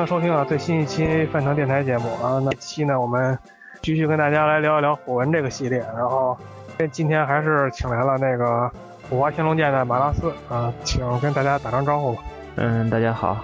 [0.00, 2.40] 迎收听啊最新一期饭堂电台节目啊。
[2.42, 3.38] 那期呢，我们
[3.82, 5.78] 继续跟大家来聊一聊火纹这个系列。
[5.94, 6.36] 然后
[6.90, 8.70] 今天还是请来了那个
[9.10, 12.22] 五华天龙剑的马拉斯啊，请跟大家打声招呼吧。
[12.56, 13.36] 嗯，大家好，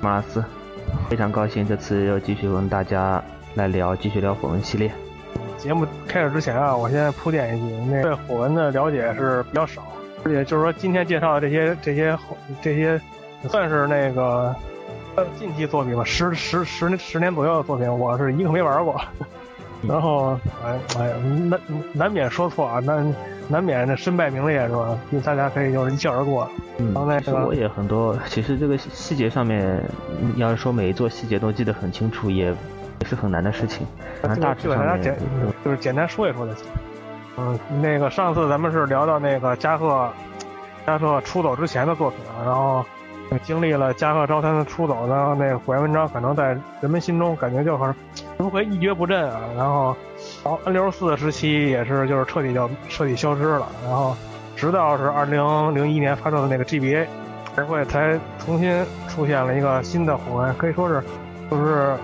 [0.00, 0.44] 马拉斯，
[1.08, 3.20] 非常高兴这次又继续跟大家
[3.54, 4.92] 来聊，继续聊火纹系列。
[5.58, 9.82] 节目开始之前啊，我先铺垫一句，那对火纹的了解是比较少，
[10.24, 12.16] 而且就是说今天介绍的这些这些
[12.62, 13.00] 这些
[13.48, 14.56] 算是那个呃
[15.38, 19.00] 近期作品吧，十十十年十年左右的作品，我是一个没玩过。
[19.86, 21.12] 然后哎哎
[21.48, 21.60] 难
[21.92, 23.14] 难免说错啊，难
[23.48, 24.98] 难免这身败名裂是吧？
[25.22, 26.48] 大家可以就是一笑而过。
[26.78, 29.80] 嗯然后那个我也很多，其实这个细节上面，
[30.36, 33.86] 要是说每一座细节都记得很清楚，也也是很难的事情。
[34.22, 35.16] 反正大致上简，
[35.64, 36.64] 就是简单说一说就行。
[37.36, 40.10] 嗯，那个上次咱们是聊到那个加贺，
[40.86, 42.84] 加贺出走之前的作品啊，然后
[43.40, 47.94] 经历了加贺招摊的出走，然后那个火焰文章可能在人们心中感觉就好像
[48.38, 49.96] 如何一蹶不振啊，然后
[50.44, 54.16] 然后 N 六四时期也是就是彻底就彻底消失了，然后
[54.56, 57.06] 直到是二零零一年发售的那个 GBA，
[57.54, 61.02] 才会才重新出现了一个新的火纹，可以说是
[61.50, 61.96] 就是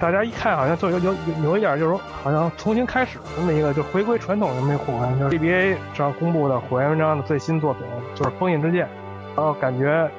[0.00, 7.82] 大家一看好像就有有有一点就是说好像重新开始这么一个就回归传统的那火纹，就是 GBA 上公布的火焰文章的最新作品
[8.14, 8.88] 就是封印之剑，
[9.36, 10.10] 然后感觉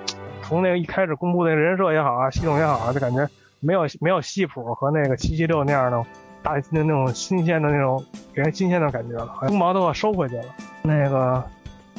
[0.44, 3.28] 从那个一开始公布的人设也好啊，系统也好啊，就感觉
[3.60, 6.04] 没有没有西普和那个七七六那样的
[6.42, 10.44] 大那那种新鲜的那种给人新鲜的感觉了，好像锋芒都要收回去了。
[10.82, 11.44] 那个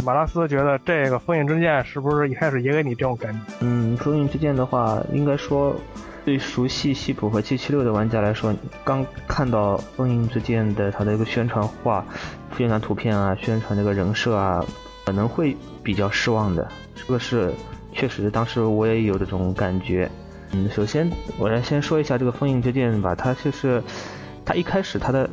[0.04, 3.38] 马拉斯觉得这个封印之剑是不是一开始也给你这种感觉？
[3.60, 5.74] 嗯，封印之剑的话，应该说
[6.24, 8.54] 对熟悉西普和七七六的玩家来说，
[8.84, 12.04] 刚看到封印之剑的它的一个宣传画、
[12.56, 14.62] 宣传图片啊、宣传这个人设啊，
[15.06, 16.68] 可能会比较失望的。
[16.94, 17.52] 这个是
[17.94, 20.10] 确实，当时我也有这种感觉。
[20.52, 23.82] 嗯，首先我来先说一下这个封印之剑吧，它就是
[24.44, 25.28] 它一开始它的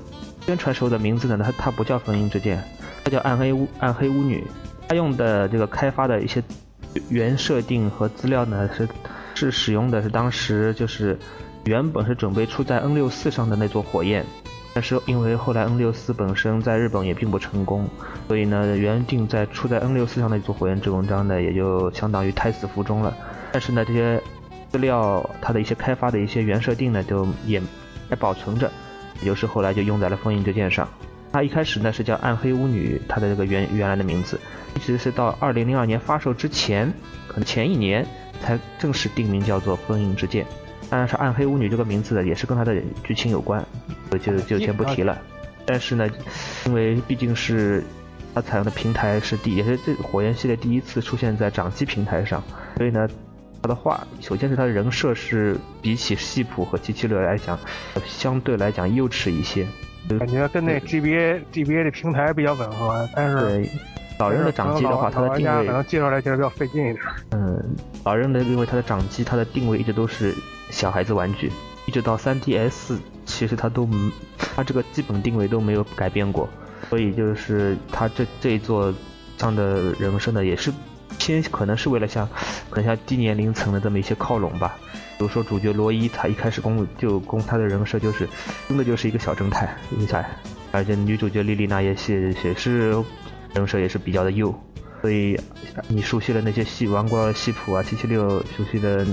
[0.45, 2.63] 宣传时候的名字呢，它它不叫封印之剑，
[3.03, 4.43] 它叫暗黑巫暗黑巫女。
[4.87, 6.43] 它用的这个开发的一些
[7.09, 8.87] 原设定和资料呢，是
[9.35, 11.17] 是使用的是当时就是
[11.65, 14.25] 原本是准备出在 N 六四上的那座火焰，
[14.73, 17.87] 但是因为后来 N 六四本身在日本也并不成功，
[18.27, 23.13] 所以呢原定在出在 N 六四上的一组火焰之纹章呢，也就相当于胎死腹中了。
[23.51, 24.21] 但是呢这些
[24.71, 27.61] 资料它的一些开发的一些原设定呢，就也
[28.09, 28.71] 还保存着，
[29.19, 30.87] 也就是后来就用在了封印之剑上。
[31.33, 34.39] 它一开始呢是叫暗黑巫女，它的这个原原来的名字，
[34.75, 36.91] 一直是到二零零二年发售之前，
[37.27, 38.05] 可能前一年
[38.41, 40.45] 才正式定名叫做封印之剑。
[40.91, 43.65] 当然是暗黑巫女这个名字呢，也是跟它的剧情有关，
[44.11, 45.17] 就就就先不提了。
[45.65, 46.05] 但是呢，
[46.65, 47.81] 因为毕竟是
[48.35, 52.43] 它采用的平台是第，也是这火焰系列第一次出现在掌机平台上，
[52.75, 53.07] 所以呢，
[53.61, 57.57] 它的话，首先是它的人设是比起系谱和七七六来讲，
[58.05, 59.65] 相对来讲幼稚一些。
[60.19, 63.69] 感觉跟那 GBA GBA 的平台比较吻合，但是对，
[64.21, 66.99] 老人的掌机的话，它的定位可能介绍来其实比较费劲一点。
[67.31, 67.59] 嗯，
[68.03, 70.35] 老人的因为它的掌机，它的定位一直都是
[70.69, 71.51] 小孩子玩具，
[71.87, 76.47] 一直到 3DS，其实它都嗯它这个基本定位都没有改变过，
[76.87, 78.93] 所以就是它这这一座
[79.39, 80.71] 上的人设呢，也是
[81.17, 82.29] 偏可能是为了向
[82.69, 84.75] 可能向低年龄层的这么一些靠拢吧。
[85.17, 88.29] 比如说主角罗伊，他一开始攻就攻他的人设就是
[88.67, 90.29] 真的就是一个小正太，一个小孩，
[90.71, 92.93] 而且女主角莉莉娜也是也是
[93.53, 94.53] 人设也是比较的幼，
[95.01, 95.39] 所以
[95.87, 99.05] 你熟悉了那些戏玩过戏谱啊七七六熟悉的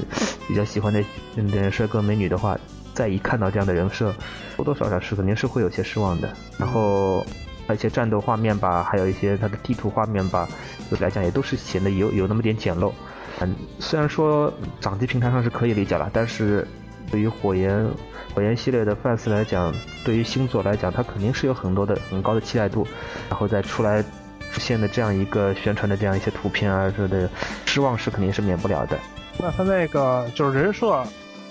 [0.46, 1.02] 比较喜欢的
[1.34, 2.58] 人设跟美女的话，
[2.94, 4.14] 再一看到这样的人设，
[4.56, 6.32] 多多少少是肯定是会有些失望的。
[6.58, 7.24] 然后
[7.66, 10.48] 而且战斗画面吧，还有一些它的地图画面吧，
[10.90, 12.92] 就来讲也都是显得有有那么点简陋。
[13.40, 16.66] 嗯，虽然说掌机平台上是可以理解了，但是
[17.10, 17.86] 对于火焰
[18.34, 19.72] 火焰系列的 fans 来讲，
[20.04, 22.86] 对于星座来讲，它肯定是有很多的很高的期待度，
[23.28, 24.04] 然后再出来
[24.52, 27.30] 出现的这样一个宣传的这样一些图片啊之类的，
[27.66, 28.98] 失望是肯定是免不了的。
[29.38, 31.02] 那他那个就是人设、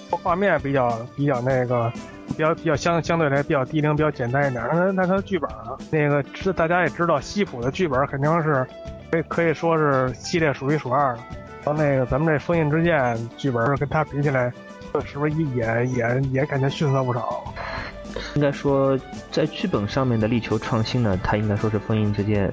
[0.10, 1.92] 画面比较比较那个
[2.28, 4.64] 比较比较相相对来比较低龄、比较简单一点。
[4.74, 8.66] 那那他的剧本啊，那个知大家也知道，西普的剧本肯定是
[9.12, 11.20] 可以可以说是系列数一数二的。
[11.64, 12.98] 然后那个咱们这《封印之剑》
[13.38, 14.52] 剧本跟他比起来，
[15.06, 17.44] 是不是也也也感觉逊色不少？
[18.36, 18.98] 应该说，
[19.32, 22.48] 在剧本上面的力求创新呢，它应该说是《封印之剑》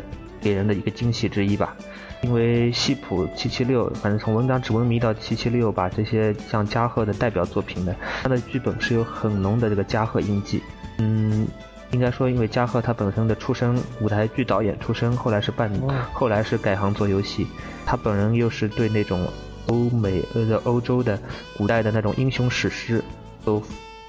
[0.44, 1.75] 给人的一个惊喜之一吧。
[2.23, 10.62] 因为西普七七六，反正从《文章指纹迷》到七七六，把这些像加贺的代表作品呢，它的剧本是有很浓的这个加贺印记。
[10.96, 11.46] 嗯，
[11.91, 15.70] 应该说，因为加贺他本身的出身，舞台剧导演出身，后来是办，
[16.14, 17.46] 后来是改行做游戏，
[17.85, 19.26] 他本人又是对那种
[19.67, 21.20] 欧美呃欧洲的
[21.58, 23.05] 古代的那种英雄史诗
[23.44, 23.62] 都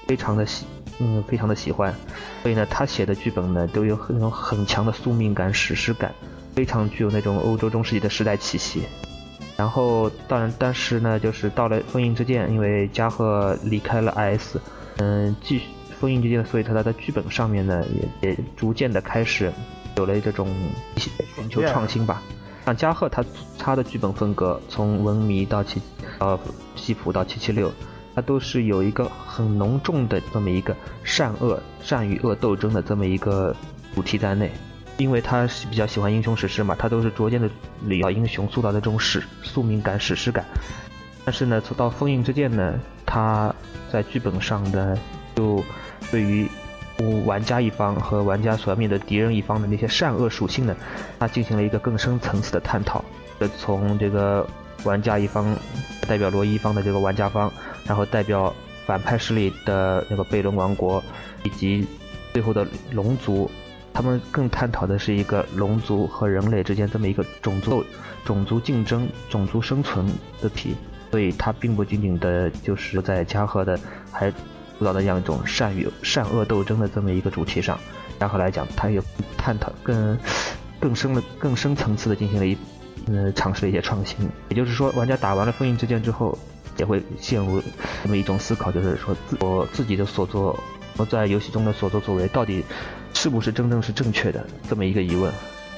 [0.06, 0.64] 非常的喜，
[0.98, 1.94] 嗯，非常的喜欢，
[2.42, 6.14] 所以呢，他写的剧本呢都有那种很强的宿命感、史诗感。
[6.54, 8.80] 非常具有那种欧洲中世纪的时代气息，
[9.58, 14.56] 然后当然，但是呢，就是到了封印之剑，因为加贺离开了 IS，
[14.96, 15.60] 嗯，继
[16.00, 17.84] 封印之剑，所以他他在剧本上面呢，
[18.22, 19.52] 也也逐渐的开始
[19.98, 20.48] 有了这种
[20.96, 21.12] 寻
[21.50, 22.22] 求创新吧。
[22.64, 23.22] 像加贺他
[23.58, 25.78] 他的剧本风格，从文迷到七
[26.18, 26.40] 到
[26.74, 27.70] 西普到七七六，
[28.16, 30.74] 它都是有一个很浓重的这么一个
[31.04, 33.54] 善恶善与恶斗争的这么一个
[33.94, 34.50] 主题在内。
[34.96, 37.46] 因为他是比较喜欢英雄史诗嘛，他都是逐渐的
[37.82, 40.42] 里要英雄塑造的这种史宿命感、史诗感。
[41.22, 43.54] 但是呢，从到封印之剑呢，他
[43.92, 44.96] 在剧本上的
[45.34, 45.62] 就
[46.10, 46.48] 对于
[47.26, 50.74] 玩家一方和玩家所要面对敌人一方的那些善恶属性呢，
[51.18, 53.04] 他进行了一个更深层次的探讨。
[53.58, 54.48] 从这个
[54.84, 55.56] 玩家一方
[56.06, 57.52] 代表罗伊方的这个玩家方，
[57.84, 58.54] 然后代表
[58.86, 61.02] 反派势力的那个贝伦王国，
[61.44, 61.86] 以及
[62.32, 63.50] 最后的龙族。
[63.92, 67.82] 他们更探讨的是一个龙族和人类之间这么一个种族
[68.26, 70.06] 种族竞争、种族生存
[70.42, 70.74] 的题，
[71.10, 73.80] 所以它并不仅仅的就是在加贺的
[74.12, 74.30] 还
[74.78, 77.78] 主导的这样一种善与善恶斗争的这么一个主题上。
[78.20, 79.00] 加贺来讲，他也
[79.38, 80.18] 探讨更
[80.78, 82.54] 更深的、更深层次的进行了一
[83.06, 84.16] 嗯尝试了一些创新。
[84.48, 86.38] 也就是说，玩家打完了封印之剑之后，
[86.76, 87.62] 也会陷入
[88.02, 90.58] 这么一种思考，就是说自我自己的所作，
[90.96, 92.64] 我在游戏中的所作所为到底。
[93.14, 95.32] 是不是真正是正确的这么一个疑问？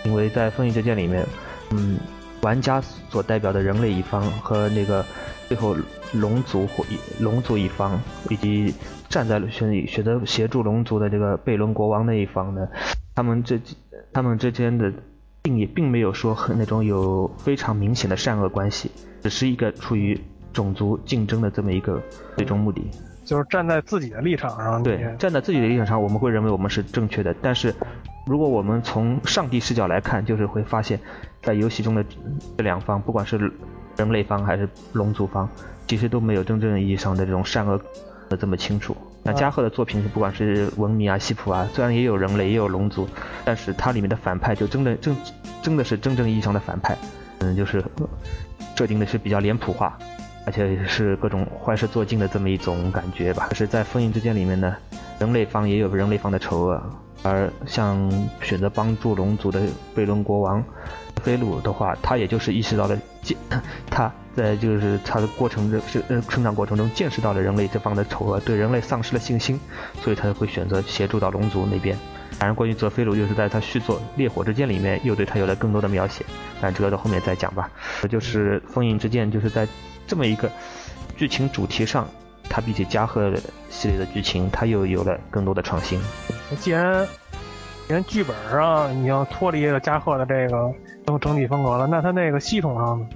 [0.05, 1.25] 因为在《封印之剑》里面，
[1.71, 1.97] 嗯，
[2.43, 5.07] 玩家所代表的人类一方和那个
[5.47, 5.77] 最后
[6.13, 6.85] 龙族或
[7.21, 7.99] 龙族一方，
[8.29, 8.75] 以及
[9.09, 12.67] 站在选选择协助龙族的这个贝伦国王那一方呢，
[13.15, 13.57] 他们这
[14.13, 14.93] 他们之间的
[15.49, 18.91] 并也并没有说很那种有非常明显的善恶关系，
[19.23, 20.21] 只是一个出于
[20.53, 21.99] 种族竞争的这么一个
[22.37, 22.83] 最终目的。
[23.25, 27.35] 就是站在自己的立场上，对，站在自己的立场上，我们会认为我们是正确的。
[27.41, 27.75] 但是，
[28.27, 31.01] 如果我们从上帝视角来看，就是会发现，
[31.43, 32.05] 在游戏中的
[32.59, 33.51] 这两方，不管是
[33.97, 35.49] 人类方还是龙族方，
[35.87, 37.81] 其实都没有真正意义上的这种善恶
[38.29, 38.95] 的这么清楚。
[39.31, 43.07] 那加贺的作品，不管是文明啊、西普啊，虽然也有人类，也有龙族，
[43.45, 45.17] 但是它里面的反派就真的真
[45.61, 46.97] 真的是真正意义上的反派，
[47.41, 47.85] 嗯，就是
[48.75, 49.99] 设定的是比较脸谱化。
[50.47, 53.49] 而且是各种坏事做尽的这么一种感觉吧。
[53.51, 54.75] 可是，在封印之剑里面呢，
[55.19, 56.83] 人类方也有人类方的丑恶，
[57.23, 58.11] 而像
[58.41, 59.61] 选择帮助龙族的
[59.95, 60.63] 贝伦国王
[61.23, 63.37] 菲鲁的话，他也就是意识到了见，
[63.91, 69.59] 他在就是他的过程中是呃成长过程中见识到了人类这方的丑恶，对人类丧失了信心，
[70.03, 71.97] 所以他会选择协助到龙族那边。
[72.39, 76.25] 当然，关于泽菲鲁，又是在他续作《烈火之剑》里面又对他有了更多的描写，
[76.61, 77.71] 但这个到后面再讲吧。
[78.09, 79.67] 就是封印之剑，就是在。
[80.07, 80.51] 这么一个
[81.19, 82.09] 剧情主题上，
[82.49, 83.33] 它比起加贺
[83.69, 86.01] 系列的剧情，它又有了更多的创新。
[86.59, 87.07] 既然
[87.89, 90.73] 连剧本上你要脱离了加贺的这个
[91.07, 93.07] 整整体风格了，那它那个系统上呢？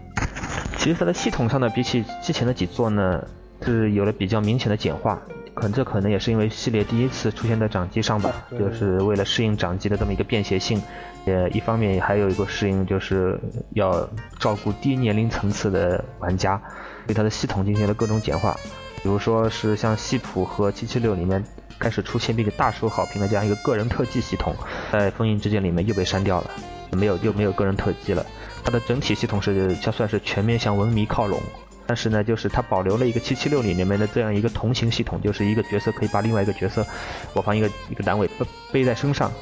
[0.76, 3.22] 其实它的系统上呢，比起之前的几座呢，
[3.62, 5.20] 是有了比较明显的简化。
[5.54, 10.82] 可能这可能也是因为系列第一次出现在掌机上吧，就是为了适应掌机的这么一个便携性。
[11.26, 13.38] 也一方面还有一个适应，就是
[13.74, 14.08] 要
[14.38, 16.60] 照顾低年龄层次的玩家，
[17.06, 18.56] 对它的系统进行了各种简化。
[19.02, 21.42] 比如说是像系谱和七七六里面
[21.78, 24.54] 开始出现并且大受好评的这样一个个人特技系统，
[24.92, 26.50] 在封印之剑里面又被删掉了，
[26.92, 28.24] 没有又没有个人特技了。
[28.64, 31.40] 它的整体系统是就算是全面向文迷靠拢，
[31.86, 36.86] 但是呢，就是它保留了一个七七六里面的这样一个同行系统，就是一个角色可以把另外一个角色，
[37.34, 39.32] 我方一个一个单位背背在身上，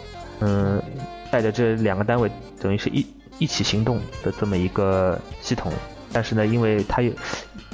[0.41, 0.83] 嗯。
[1.33, 2.29] 带着这两个单位，
[2.61, 3.07] 等于是一
[3.39, 5.73] 一起行动的这么一个系统，
[6.13, 7.13] 但是呢，因为它有，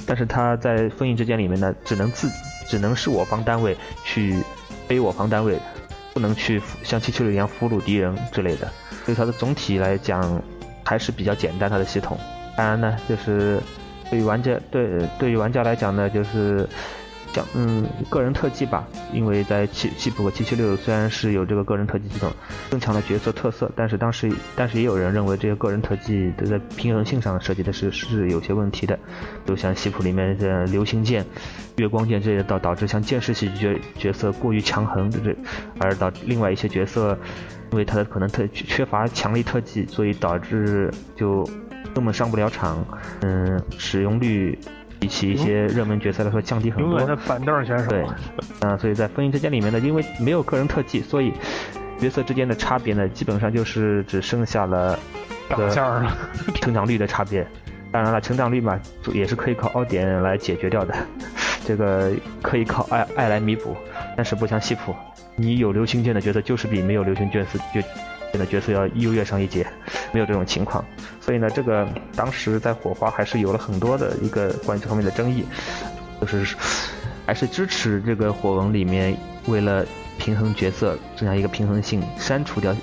[0.07, 2.31] 但是他在封印之间里面呢，只能自
[2.65, 4.41] 只能是我方单位去
[4.87, 5.59] 背我方单位，
[6.13, 8.71] 不能去像七七六一样俘虏敌人之类的。
[9.05, 10.41] 所以它的总体来讲
[10.83, 12.17] 还是比较简单，它的系统。
[12.55, 13.61] 当然呢，就是
[14.09, 14.87] 对于玩家对
[15.19, 16.67] 对于玩家来讲呢，就是
[17.33, 22.31] 讲嗯个人特技吧，因为在七七普和七七六虽然是有这个个人特技系统，
[22.69, 28.97] 增强了角色特色，但是当时但是也有人认为这些个人特技都在平衡性上设计的是是有些问题的，
[29.45, 31.25] 就像西普里面的流星剑、
[31.77, 35.35] 月光剑这些导导致像剑士系角角色过于强横，这
[35.79, 37.17] 而导另外一些角色。
[37.69, 41.43] 因为他的可能特缺乏强力特技，所以导致就
[41.93, 42.81] 根本上不了场。
[43.19, 44.57] 嗯，使用率
[44.99, 46.91] 比起一些热门角色来说降低很多。
[46.91, 47.85] 永远的板凳选手。
[47.89, 48.05] 对，
[48.61, 51.31] 啊，所以在封印之间里面呢，因为没有个人特技，所以
[51.99, 54.97] 角色之间的差别呢，基本上就是只剩下了
[55.49, 56.17] 长相了，
[56.61, 57.45] 成长率的差别。
[57.91, 58.79] 当然了，成长率嘛，
[59.13, 60.93] 也是可以靠凹点来解决掉的，
[61.65, 62.11] 这个
[62.41, 63.75] 可以靠爱爱来弥补，
[64.15, 64.93] 但是不像西普。
[65.35, 67.81] 你有流星剑的角色，就是比没有流星剑是就
[68.33, 69.65] 的角色要优越上一截，
[70.11, 70.83] 没有这种情况。
[71.21, 75.45] 所以呢，这个当时在火花还是有了很多的一个关于这方面的争议，
[76.19, 76.55] 就是
[77.25, 79.15] 还是支持这个火纹里面
[79.47, 79.85] 为了
[80.17, 82.75] 平衡角色增加一个平衡性，删除掉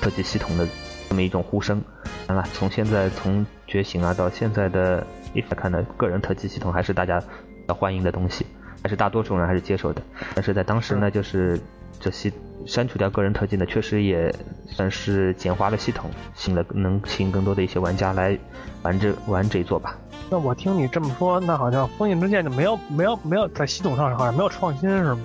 [0.00, 0.66] 特技系统的
[1.08, 1.82] 这么一种呼声。
[2.26, 8.44] 当然了，从现在从觉醒啊到现在的一来看呢，个人特技系统还是大家比较欢迎的东西，
[8.82, 10.02] 还是大多数人还是接受的。
[10.34, 11.58] 但是在当时呢，就是。
[11.98, 12.32] 这些
[12.66, 14.32] 删除掉个人特技呢，确实也
[14.66, 18.38] 算是简化了系统，吸引了能吸引更多的一些玩家来
[18.82, 19.96] 玩这玩这一座吧。
[20.30, 25.20] 那我听你这么说，那好像封印之剑就没有没有没有在系统上好像没有创新是吗？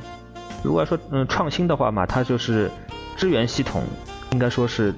[0.63, 2.71] 如果说嗯创新的话嘛，它就是
[3.15, 3.83] 支援系统，
[4.31, 4.93] 应该说是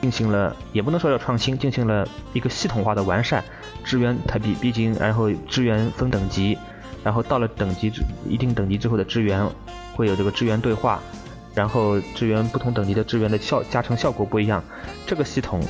[0.00, 3.44] 进行了，也不能说要创新，进行了一个系统化的完善。
[3.84, 6.56] 支援它毕毕竟，然后支援分等级，
[7.02, 9.46] 然后到了等级之一定等级之后的支援
[9.94, 11.00] 会有这个支援对话。
[11.54, 14.62] 然后支援不同等级的支援的效加成效果不一样，
[15.06, 15.60] 这个系统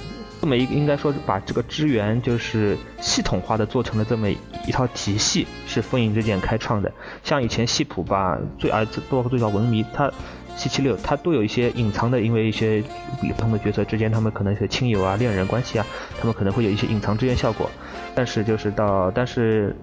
[0.41, 4.29] 这么一应该说是把这个支援就是系统化的做成了这么
[4.67, 6.93] 一套体系，是风影之剑开创的。
[7.25, 10.11] 像以前系谱吧，最啊包括最早文迷，它
[10.57, 12.83] 七七六它都有一些隐藏的，因为一些
[13.21, 15.87] 不同的角色之间，他们可能是亲友啊、恋人关系啊，
[16.19, 17.71] 他们可能会有一些隐藏支援效果。
[18.15, 19.75] 但是就是到但是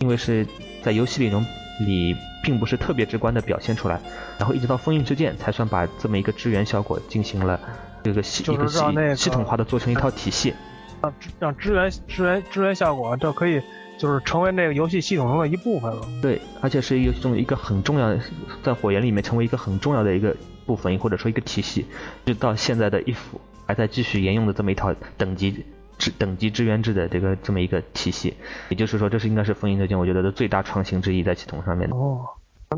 [0.00, 0.46] 因为是
[0.82, 1.44] 在游戏里中。
[1.80, 4.00] 里并不是特别直观的表现出来，
[4.38, 7.58] 然后一直到封印之剑才算把这么一个支援效果进行了
[8.04, 10.54] 这个系一个系系统化的做成一套体系，
[11.02, 13.60] 让让支援支援支援效果这可以
[13.98, 16.02] 就是成为那个游戏系统中的一部分了。
[16.22, 18.20] 对，而且是一个中一个很重要的，
[18.62, 21.84] 在火焰里面成为一个很重要的一个部分，或者说一个体系，
[22.24, 25.64] 就到现在的一副还在继续沿用的这么一套等级。
[25.98, 28.34] 支等级支援制的这个这么一个体系，
[28.68, 31.88] 也就是说，这是应该是封印之剑，我觉得的最大创新之一在系统上面。
[31.90, 32.26] 哦，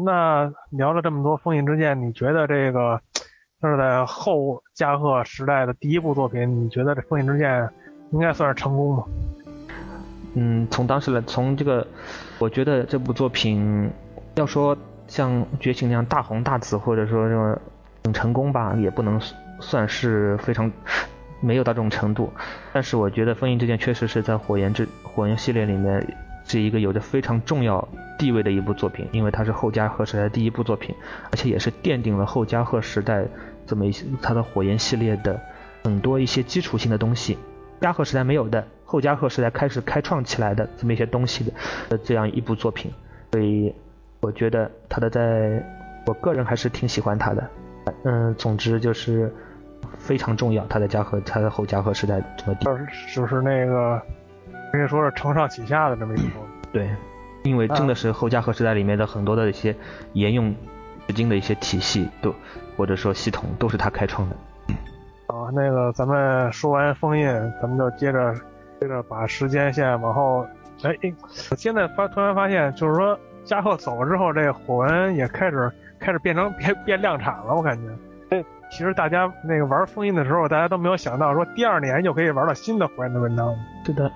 [0.04, 3.00] 那聊了这么多封印之剑，你觉得这个
[3.60, 7.68] 就是在后加贺时代的第一部作品，你觉得这封印之剑
[8.12, 9.04] 应该算是成功吗？
[10.34, 11.86] 嗯，从当时来，从这个，
[12.38, 13.90] 我觉得这部作品
[14.36, 14.76] 要说
[15.08, 17.58] 像觉醒那样大红大紫，或者说这种
[18.04, 19.20] 很成功吧，也不能
[19.58, 20.70] 算是非常。
[21.40, 22.32] 没有到这种程度，
[22.72, 26.04] 但是我觉得《封印之剑》确实是在火焰之火焰系列里面
[26.44, 27.86] 是一个有着非常重要
[28.18, 30.94] 地位的一部作品，因为它是后加贺时代第一部作品，
[31.30, 33.24] 而且也是奠定了后加贺时代
[33.66, 35.40] 这么一些它的火焰系列的
[35.84, 37.38] 很多一些基础性的东西，
[37.80, 41.44] 加贺时代没有的，后加贺时代开始开创起来的这么一些东西
[41.88, 42.90] 的这样一部作品，
[43.30, 43.72] 所以
[44.20, 45.62] 我觉得他的在
[46.06, 47.50] 我个人还是挺喜欢他的，
[48.04, 49.32] 嗯，总之就是。
[49.98, 52.66] 非常重要，他在嘉禾，他在后嘉禾时代这么地，
[53.14, 54.00] 就是那个
[54.72, 56.34] 可以说是承上启下的这么一个。
[56.72, 56.88] 对，
[57.44, 59.74] 因为真的是后嘉禾时代里面的很多的一些
[60.12, 60.54] 沿用
[61.06, 62.34] 至今的一些体系，都
[62.76, 64.36] 或者说系统都是他开创的。
[65.26, 67.26] 啊，那个咱们说完封印，
[67.60, 68.34] 咱们就接着
[68.80, 70.46] 接着把时间线往后。
[70.82, 70.94] 哎，
[71.50, 78.44] 我现在发突然发现，就是说嘉禾走了之后，这个火纹也开始开始变成变变量产了，我感觉。
[78.70, 83.54] 其实大家那个玩封印的时候，大家都没有想到说第二年就可以玩到新的火焰的文章。
[83.84, 84.12] 对的，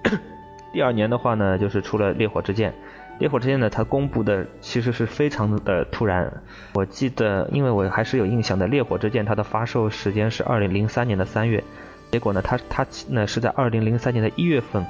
[0.72, 2.72] 第二年的话呢，就是出了烈火之剑。
[3.18, 6.32] 烈火之剑呢，它公布的其实是非常的突然。
[6.72, 11.62] 我记得，因为我还是有印象的，烈火之剑它的发售时间是二零零三年的三月，
[12.10, 14.84] 结果呢，它它呢是在二零零三年的一月份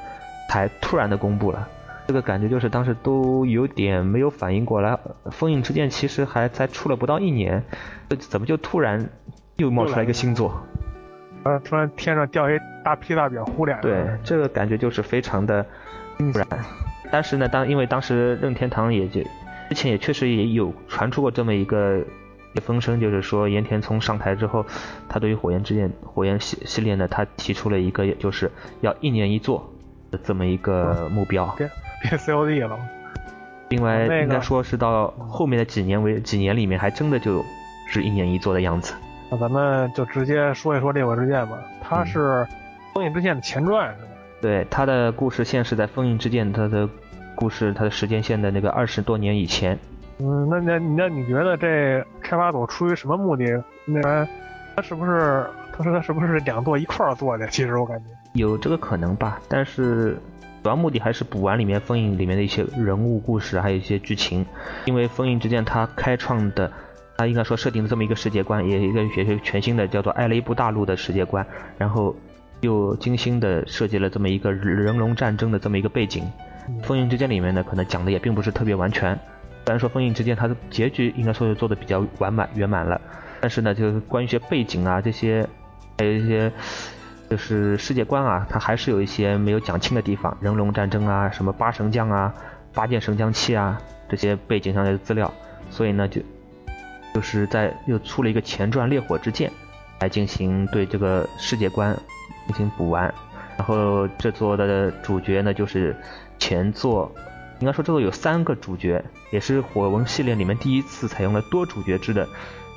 [0.49, 1.69] 才突然的公布了。
[2.07, 4.99] 这个感觉就是当时都有点没有反应过来，
[5.31, 7.65] 封印之剑其实还才出了不到一年，
[8.19, 9.09] 怎么就突然
[9.57, 10.55] 又冒出来一个新作？
[11.45, 13.79] 呃，突然天上掉一大批大饼糊脸。
[13.81, 15.65] 对，这个感觉就是非常的
[16.19, 16.47] 突然。
[17.11, 19.21] 但是呢，当因为当时任天堂也就
[19.69, 22.03] 之前也确实也有传出过这么一个
[22.63, 24.65] 风声，就是说岩田聪上台之后，
[25.09, 29.74] 他对于火焰之剑、火焰系系列呢，他提出了一个就是要一年一做
[30.15, 31.47] 的这么一个目标。
[31.59, 31.69] 别
[32.03, 32.79] 别 COD 了。
[33.71, 37.45] 另外，应该说是到后面的几年为几年里面，还真的就
[37.89, 38.95] 是一年一做的样子。
[39.31, 42.19] 那咱们就直接说一说《烈火之剑》吧，它是
[42.93, 44.09] 《封印之剑》的前传是吧？
[44.41, 46.89] 对，它的故事线是在《封印之剑》它的
[47.35, 49.77] 故事它的时间线的那个二十多年以前。
[50.19, 53.45] 嗯，那那那你觉得这开发组出于什么目的？
[53.87, 54.29] 那
[54.77, 55.45] 他是不是
[55.77, 57.49] 他说他是不是两座一块儿做的？
[57.49, 60.17] 其实我感觉有这个可能吧，但是。
[60.63, 64.47] 主要目的还是补完里面封印里面的一些人物故事，还有一些剧情。
[64.87, 66.73] 因为封印之剑它开创的，
[67.19, 71.47] 它应该说设定的这么一个世界观，也一个也是全新的叫做艾雷布大陆的世界观。
[71.77, 72.17] 然后
[72.63, 76.25] 又精心的设计了这么一个人龙战争的这么一个背景。
[76.83, 79.15] 封印之剑里面呢，可能讲的也并不是特别完全。
[79.67, 82.99] 虽然说封印之剑它的结局应该说是做的比较完满圆满了，
[83.39, 85.47] 但是呢，就是关于一些背景啊这些，
[85.99, 86.51] 还有一些。
[87.31, 92.33] 就是世界观啊，它还是有一些没有讲清的地方，人龙战争啊，什么八神将啊，
[92.73, 95.33] 八剑神将器啊，这些背景上的资料，
[95.71, 96.21] 所以呢，就
[97.15, 99.51] 就是在又出了一个前传《烈火之剑》，
[100.01, 101.97] 来进行对这个世界观
[102.47, 103.13] 进行补完。
[103.57, 105.97] 然后这座的主角呢，就是
[106.39, 107.11] 前作，
[107.61, 112.29] 应该说这座有三个主角，也是火纹系列里面第一次采用了多主角制的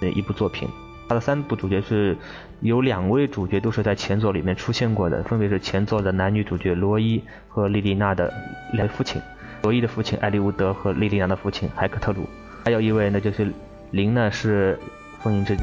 [0.01, 0.69] 一部作品。
[1.09, 2.17] 它的三部主角是
[2.59, 8.33] 有两位主角都是在前作里面出现过的，分别是前作的男女主角罗伊和莉莉娜的
[8.73, 9.21] 两父亲，
[9.63, 12.27] 罗伊的父亲艾利乌德和莉莉娜的父亲海克特鲁，
[12.65, 13.51] 还有一位呢就是
[13.91, 14.77] 林呢是
[15.19, 15.57] 封印之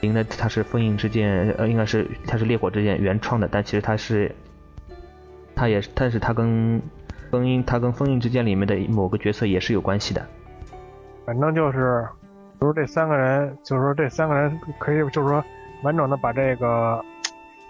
[0.00, 4.34] 林呢他是封印之剑呃应该是他是烈火之剑原创的，但其实他是
[5.54, 6.82] 他也是但是他跟
[7.30, 10.26] 封印他跟封印之剑里面的某个角色也是有关系的，
[11.24, 12.04] 反正就是。
[12.60, 15.44] 就是这三个人，就是说这三个人可以，就是说
[15.82, 16.96] 完整的把这个《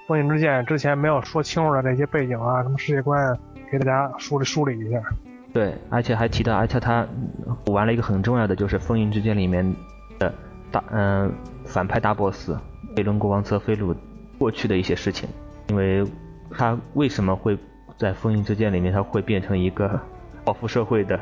[0.06, 3.38] 封印之剑》之前没有说清楚的这些背景啊、什么世界观，
[3.70, 5.00] 给大家梳理梳理一下。
[5.52, 7.06] 对，而且还提到，而且他
[7.64, 9.74] 补完了一个很重要的，就是《封印之剑》里面
[10.18, 10.32] 的
[10.70, 11.30] 大嗯
[11.64, 12.52] 反派大 boss
[12.96, 13.94] 贝伦国王泽菲鲁
[14.38, 15.28] 过去的一些事情，
[15.68, 16.02] 因为
[16.50, 17.58] 他为什么会
[17.98, 20.00] 在《封印之剑》里面他会变成一个
[20.44, 21.18] 报复社会的？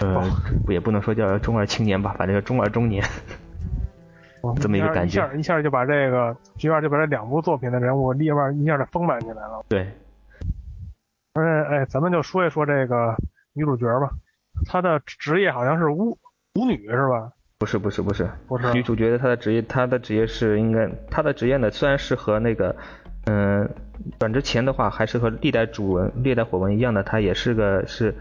[0.00, 0.24] 呃，
[0.68, 3.04] 也不能说叫中二青年吧，反正叫中二中年，
[4.60, 5.26] 这么一个感觉。
[5.26, 9.64] 一下一下就把这个，一下就把这两部作品的人物立马一下就丰满起来了。
[9.68, 9.86] 对。
[11.34, 13.14] 而且，哎，咱们就说一说这个
[13.52, 14.10] 女主角吧，
[14.66, 16.18] 她的职业好像是巫
[16.54, 17.32] 巫女是吧？
[17.58, 18.72] 不是不是不是不是。
[18.72, 22.74] 女主角的她的职业，她的职业是应该，她的职业呢虽然是和那个，
[23.26, 23.68] 嗯，
[24.18, 28.14] 转职前的话还是和历代主文历代火文一样的，她也是个是，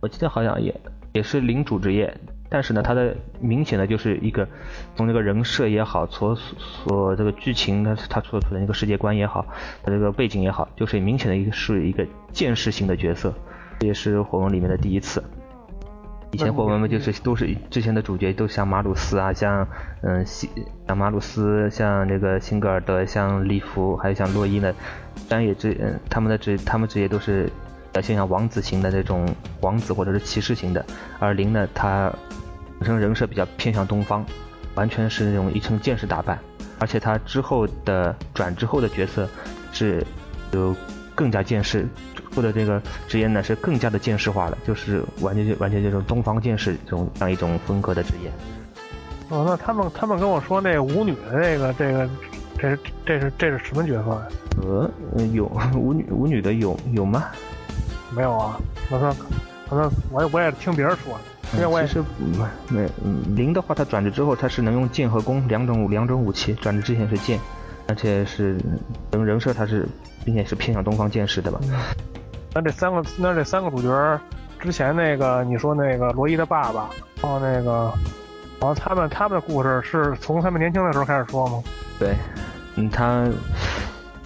[0.00, 0.72] 我记得好像也。
[1.14, 2.12] 也是领主职业，
[2.48, 4.48] 但是呢，他的明显的就是一个
[4.96, 9.46] 从这个人设也好，所所这个剧情他他所处的那个世界观也好，
[9.84, 13.32] 他这个背景也好，就是明显的一个是一个见识型的角色，
[13.78, 15.22] 这也是火纹里面的第一次。
[16.32, 19.68] 以前火纹嘛就是都是之前的主角都像马鲁斯啊，像
[20.02, 20.50] 嗯辛
[20.88, 24.74] 像马鲁斯，像那个辛格尔德，像利弗，还有像洛伊呢，
[25.28, 27.48] 但也这嗯他们的职他们职业都是。
[27.94, 29.24] 表现像王子型的那种
[29.60, 30.84] 王子或者是骑士型的，
[31.20, 32.12] 而林呢，他
[32.80, 34.26] 本身人设比较偏向东方，
[34.74, 36.36] 完全是那种一身剑士打扮，
[36.80, 39.28] 而且他之后的转之后的角色
[39.72, 40.04] 是
[40.50, 40.74] 有
[41.14, 41.86] 更加剑士，
[42.34, 48.30] 或者这个职业呢是更加的剑士化了，就是完全就完全这种东方剑士这种这样一种风格的职业。
[49.28, 52.10] 哦，那他们他们跟我说那舞女的那个这个，
[52.58, 54.26] 这是这是这是什么角色呀？
[54.62, 54.90] 呃，
[55.32, 55.44] 有
[55.78, 57.24] 舞女舞女的有有吗？
[58.14, 59.14] 没有啊，我说，
[59.68, 62.02] 可能我也我也听别人说的，因为我也是
[62.68, 62.88] 没
[63.34, 67.40] 零的话，他转职之后他是能用剑和弓两种两种武器，转职之前是剑，
[67.88, 68.56] 而且是
[69.10, 69.88] 人人设他是
[70.24, 71.60] 并且是偏向东方剑士的吧？
[72.54, 74.20] 那这三个那这三个主角
[74.60, 76.88] 之前那个你说那个罗伊的爸爸，
[77.20, 77.92] 然后那个，
[78.60, 81.62] 然后他们他们的故事是从他们年轻的时候开始说吗？
[81.98, 82.14] 对，
[82.76, 83.28] 嗯他。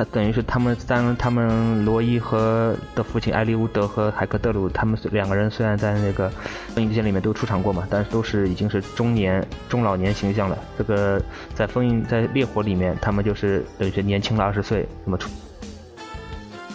[0.00, 6.30] 那等于是他们三，他们罗伊和的父亲艾利乌德和海克德鲁，他们两个人虽然在那个
[6.68, 10.56] 封印之剑里面都出场过嘛，但是都是已经是中年中老年形象了。
[10.78, 11.20] 这个
[11.52, 15.28] 在封印在烈火里面，他们就是等于是年轻了二十岁这么出。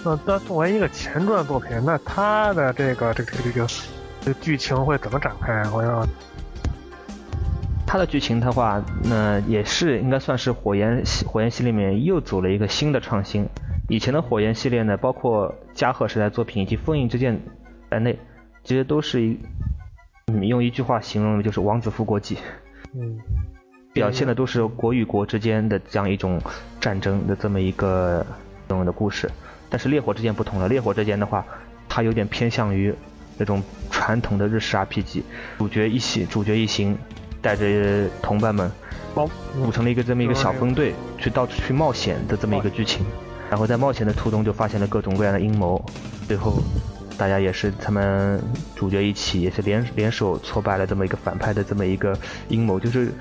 [0.04, 3.68] 那那作为一个前传作品，那他的这个这个这个
[4.20, 5.64] 这个剧情会怎么展开？
[5.70, 6.06] 我要。
[7.86, 13.48] 它的剧情的话，那也是应该算是火焰系火焰系里面又走了一个新的创新。
[13.89, 17.39] 以前的火焰系列呢，包括加贺时代作品以及封印之剑
[17.91, 18.17] 在内，
[18.63, 19.38] 其实都是一，
[20.28, 22.38] 嗯，用一句话形容的就是王子复国记。
[22.96, 23.19] 嗯，
[23.93, 26.41] 表现的都是国与国之间的这样一种
[26.80, 28.26] 战争的这么一个
[28.67, 29.30] 这种的故事。
[29.69, 31.46] 但是烈火之剑不同了，烈火之剑的话，
[31.89, 32.93] 它有点偏向于
[33.38, 35.24] 那种传统的日式 RPG，
[35.58, 36.98] 主角一行，主角一行
[37.44, 38.72] 带着同伴们
[39.14, 43.06] 包组成了一个这么一个小分队，去到处去冒险的这么一个剧情。
[43.50, 45.80] 然后在冒险的途中就发现了各种各样的阴谋，
[46.28, 46.58] 最后
[47.18, 48.42] 大家也是他们
[48.76, 53.12] 主角一起也是联联手挫败了这么一个反派的这么一个阴谋，就是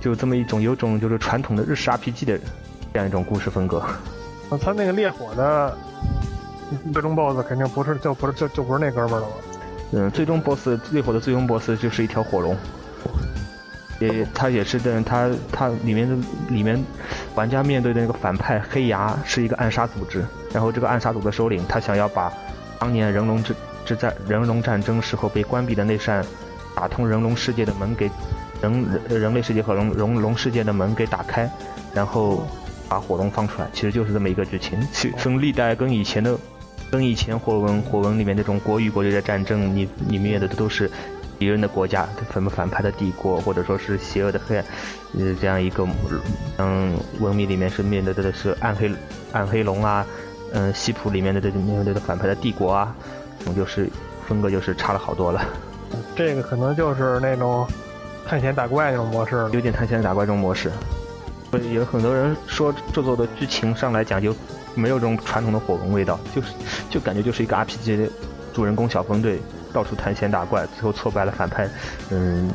[0.00, 2.38] 就这么一种有种就是传统的日式 RPG 的
[2.92, 3.78] 这样一种故事风格。
[3.78, 3.98] 啊
[4.60, 5.76] 他那个烈火的
[6.92, 9.32] 最终 BOSS 肯定不是就不是就就不是那哥们儿了吧？
[9.92, 12.56] 嗯，最终 BOSS 烈火的最终 BOSS 就是一条火龙。
[14.00, 16.16] 也，他也是的，他他里面的
[16.48, 16.82] 里面
[17.34, 22.32] 玩家面对的那个反派黑牙是一个暗杀组织，然后这个暗杀组的首领他想要把
[22.78, 23.54] 当年人龙之
[23.84, 26.24] 之战人龙战争时候被关闭的那扇
[26.74, 28.10] 打通人龙世界的门给
[28.60, 31.48] 人人类世界和龙龙龙世界的门给打开，
[31.94, 32.46] 然后
[32.88, 36.36] 把火龙放出来，其实就是这么一个剧情， 其从历代跟以前的
[36.90, 40.90] 跟以前火文火文里面那种国与国之间的战争，你你面对的都是。
[41.38, 44.64] 敌人的国家，什么反派的帝国，或者说是邪恶的黑暗，
[45.18, 45.86] 呃，这样一个
[46.58, 48.90] 嗯文明里面是面对的是暗黑
[49.32, 50.06] 暗黑龙啊，
[50.52, 52.94] 嗯，西普里面的这面对的反派的帝国啊，
[53.40, 53.88] 那种就是
[54.26, 55.44] 风格就是差了好多了。
[56.16, 57.66] 这个可能就是那种
[58.26, 60.70] 探险打怪那种模式了，有点探险打怪这种模式。
[61.50, 64.34] 所以有很多人说这座的剧情上来讲就
[64.74, 66.48] 没有这种传统的火龙味道，就是
[66.90, 68.10] 就感觉就是一个 RPG 的
[68.52, 69.40] 主人公小分队。
[69.74, 71.68] 到处探险打怪，最后挫败了反派，
[72.10, 72.48] 嗯，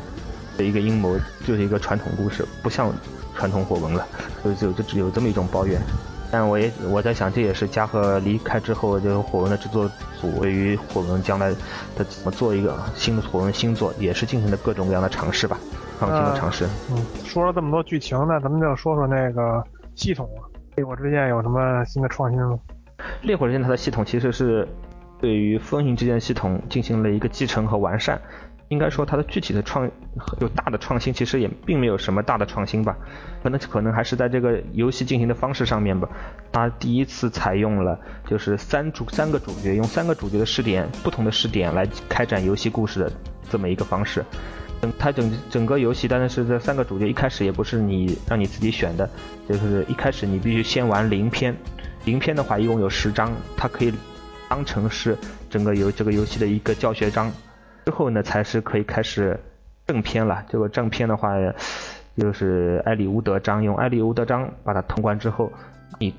[0.56, 2.90] 的一个阴谋，就是一个传统故事，不像
[3.36, 4.06] 传统火纹了，
[4.42, 5.78] 所以就就只有这么一种抱怨。
[6.32, 11.50] 但我也我在想，这也是嘉禾离开之后，这个火纹的制作组对于火纹将来
[11.96, 15.58] 的怎么做一个新的火纹新作，也是进行了各种各样的尝试吧，
[15.98, 16.66] 创新的尝试。
[16.90, 19.62] 嗯，说了这么多剧情那，咱们就说说那个
[19.94, 20.26] 系统。
[20.76, 22.58] 烈火之剑有什么新的创新吗？
[23.22, 24.66] 烈火之剑它的系统其实是。
[25.20, 28.20] 对于风行之间的系统进行了一个继承和完善，
[28.68, 29.90] 应该说它的具体的创
[30.40, 32.96] 有大的创新，其实也并没有什么大的创新吧，
[33.42, 36.08] 可能可能还是在这个游戏进行的方式上面吧。
[36.52, 43.12] 它第一次采用了就是三主三个主角用三个主角的试点不同的试点来开展游戏故事的
[43.50, 44.24] 这么一个方式。
[44.80, 49.10] 整它整整个游戏当然是这三个主角一开始也不是你让你自己选的，
[49.46, 51.54] 就是一开始你必须先玩零篇，
[52.06, 53.92] 零篇的话一共有十章，它可以。
[54.50, 55.16] 当成是
[55.48, 57.30] 整个游这个游戏的一个教学章，
[57.86, 59.38] 之后呢才是可以开始
[59.86, 60.44] 正片了。
[60.48, 61.36] 这个正片的话，
[62.16, 65.52] 就是埃里乌德章，用埃里乌德章把它通关之后，
[66.00, 66.12] 你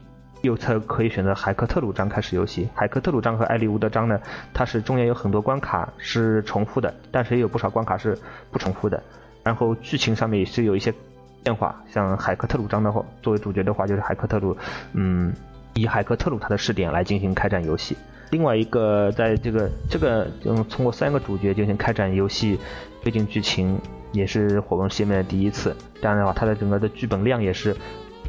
[0.43, 2.69] 右侧可以选择海克特鲁章开始游戏。
[2.73, 4.17] 海克特鲁章和埃里乌德章呢，
[4.53, 8.17] 它是中间有很多关卡是重复的，但是也有不少关卡是
[8.49, 9.03] 不重复的。
[9.43, 10.93] 然后剧情上面也是有一些
[11.43, 14.55] 变化，像海克特鲁章的话，作为主角的话就是海克特鲁，
[14.93, 15.33] 嗯，
[15.73, 17.97] 以海克特鲁他的视点来进行开展游戏。
[18.31, 22.57] 另外一个，在这个这个嗯，通过三个主角进行开展游戏
[23.03, 23.77] 推进剧情，
[24.13, 25.75] 也是火纹系列的第一次。
[26.01, 27.75] 这样的话，它的整个的剧本量也是，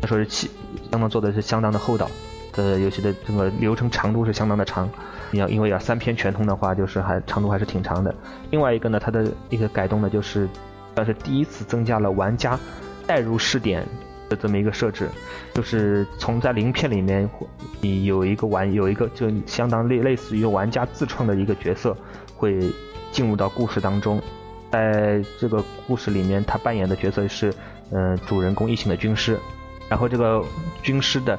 [0.04, 0.50] 说是相
[0.90, 2.10] 相当做的是相当的厚道。
[2.52, 4.86] 的游戏的整个流程长度是相当的长。
[5.30, 8.14] 你要因为要三篇全通的话，就是还长度还是挺长的。
[8.50, 10.46] 另外一个呢，它的一个改动呢，就是
[10.94, 12.58] 算是第一次增加了玩家
[13.06, 13.86] 代入视点。
[14.34, 15.08] 的这么一个设置，
[15.52, 17.28] 就是从在零片里面，
[17.80, 21.96] 你有一个玩有一个就相当类类似于玩家自创的一个角色，
[22.34, 22.58] 会
[23.10, 24.20] 进入到故事当中，
[24.70, 27.52] 在这个故事里面，他扮演的角色是
[27.90, 29.38] 嗯主人公一行的军师，
[29.88, 30.42] 然后这个
[30.82, 31.38] 军师的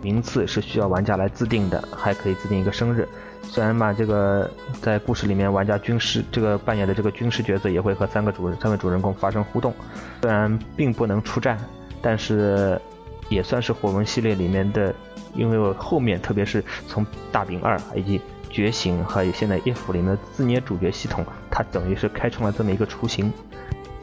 [0.00, 3.06] 名字是需要玩家来自定的，还可以自定一个生日。
[3.42, 4.48] 虽然嘛，这个
[4.80, 9.74] 在故事里面，玩家军师这个扮演的这个军师角色也会和三个主人三位主人公发生互动，
[10.22, 11.58] 虽然并不能出战。
[12.02, 12.80] 但是
[13.28, 14.94] 也算是火纹系列里面的，
[15.34, 23.32] 因为我后面特别是从大饼二以及觉醒还有现在 if 里面的自捏主角系统，它等于是开创了这么一个雏形，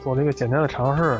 [0.02, 1.18] 做了一个简单的尝试，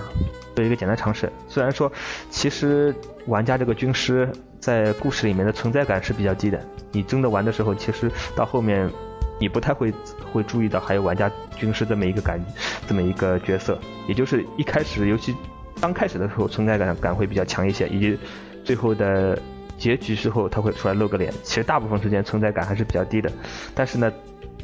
[0.57, 1.31] 做一个简单尝试。
[1.49, 1.93] 虽然说
[2.31, 2.95] 其实
[3.27, 6.59] 玩家这个军师在故事里面的存在感是比较低的，
[6.91, 8.91] 你真的玩的时候，其实到后面
[9.39, 9.93] 你不太会
[10.33, 12.43] 会注意到还有玩家军师这么一个感
[12.87, 15.37] 这么一个角色，也就是一开始尤其。
[15.81, 18.19] 刚开始的时候存在感感会比较强一些，以及
[18.65, 19.39] 最后的
[19.77, 21.33] 结局时候他会出来露个脸。
[21.43, 23.31] 其实大部分时间存在感还是比较低的，
[23.75, 24.13] 但是呢，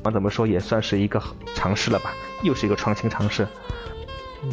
[0.03, 1.23] 管怎么说也算是一个
[1.55, 3.47] 尝试了吧，又是一个创新尝试。
[4.43, 4.51] 嗯，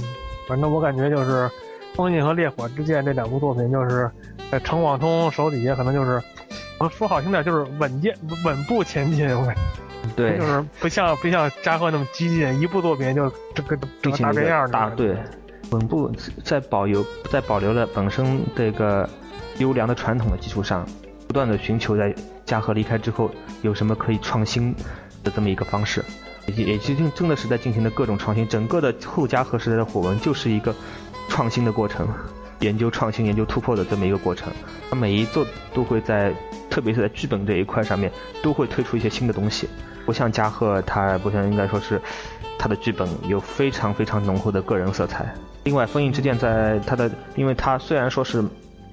[0.47, 1.45] 反正我感觉就是
[1.95, 4.10] 《封印》和《烈火之剑》这两部作品，就是
[4.52, 6.21] 在程广通手底下，可能就是
[6.78, 9.28] 我说好听点，就是稳健稳步前进。
[9.36, 9.62] 我感觉
[10.15, 15.17] 对就，是不像不像嘉禾那么激进，一部作品就这个整个大变样儿那种个大对，
[15.71, 16.12] 稳步
[16.43, 19.10] 在保有在保留了本身这个
[19.57, 20.86] 优良的传统的基础上，
[21.27, 22.13] 不断的寻求在
[22.45, 23.31] 嘉禾离开之后
[23.62, 24.75] 有什么可以创新
[25.23, 26.03] 的这么一个方式，
[26.47, 28.47] 也也其实真的是在进行的各种创新。
[28.47, 30.75] 整个的后嘉禾时代的火纹就是一个
[31.29, 32.07] 创新的过程，
[32.60, 34.51] 研究创新、研究突破的这么一个过程。
[34.89, 36.34] 它每一作都会在，
[36.69, 38.12] 特别是在剧本这一块上面，
[38.43, 39.69] 都会推出一些新的东西。
[40.05, 42.01] 不像嘉禾，它不像应该说是
[42.57, 45.34] 它的剧本有非常非常浓厚的个人色彩。
[45.63, 48.43] 另外，《封印之剑》在它的，因为它虽然说是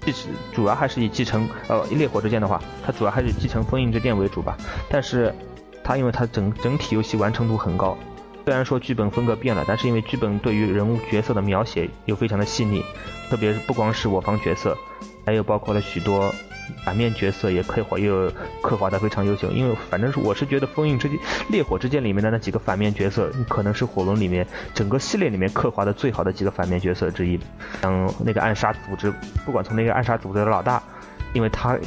[0.05, 0.13] 继
[0.53, 4.57] 主要还是以继承呃《烈火之剑》的话，它主要还是继承《封印之剑》为主吧。
[4.91, 5.35] 但是
[5.83, 7.97] 它因为它整整体游戏完成度很高，
[8.45, 12.85] 虽然说剧本风格变了，但是因为剧本对于人物角色的描写又非常的细腻，
[13.31, 14.77] 特别是不光是我方角色，
[15.25, 16.33] 还有包括了许多
[16.85, 18.31] 反面角色也刻画，也有
[18.63, 19.51] 刻画的非常优秀。
[19.51, 21.09] 因为反正是我是觉得《封印之》
[21.49, 27.39] 《烈火之剑》里面的那几个反面角色，可能是火龙里面整个系列里面刻画的最好的几个反面角色之一。
[27.83, 29.13] 像那个暗杀组织，
[29.45, 30.83] 不管从那个暗杀组织的老大，
[31.33, 31.79] 因为他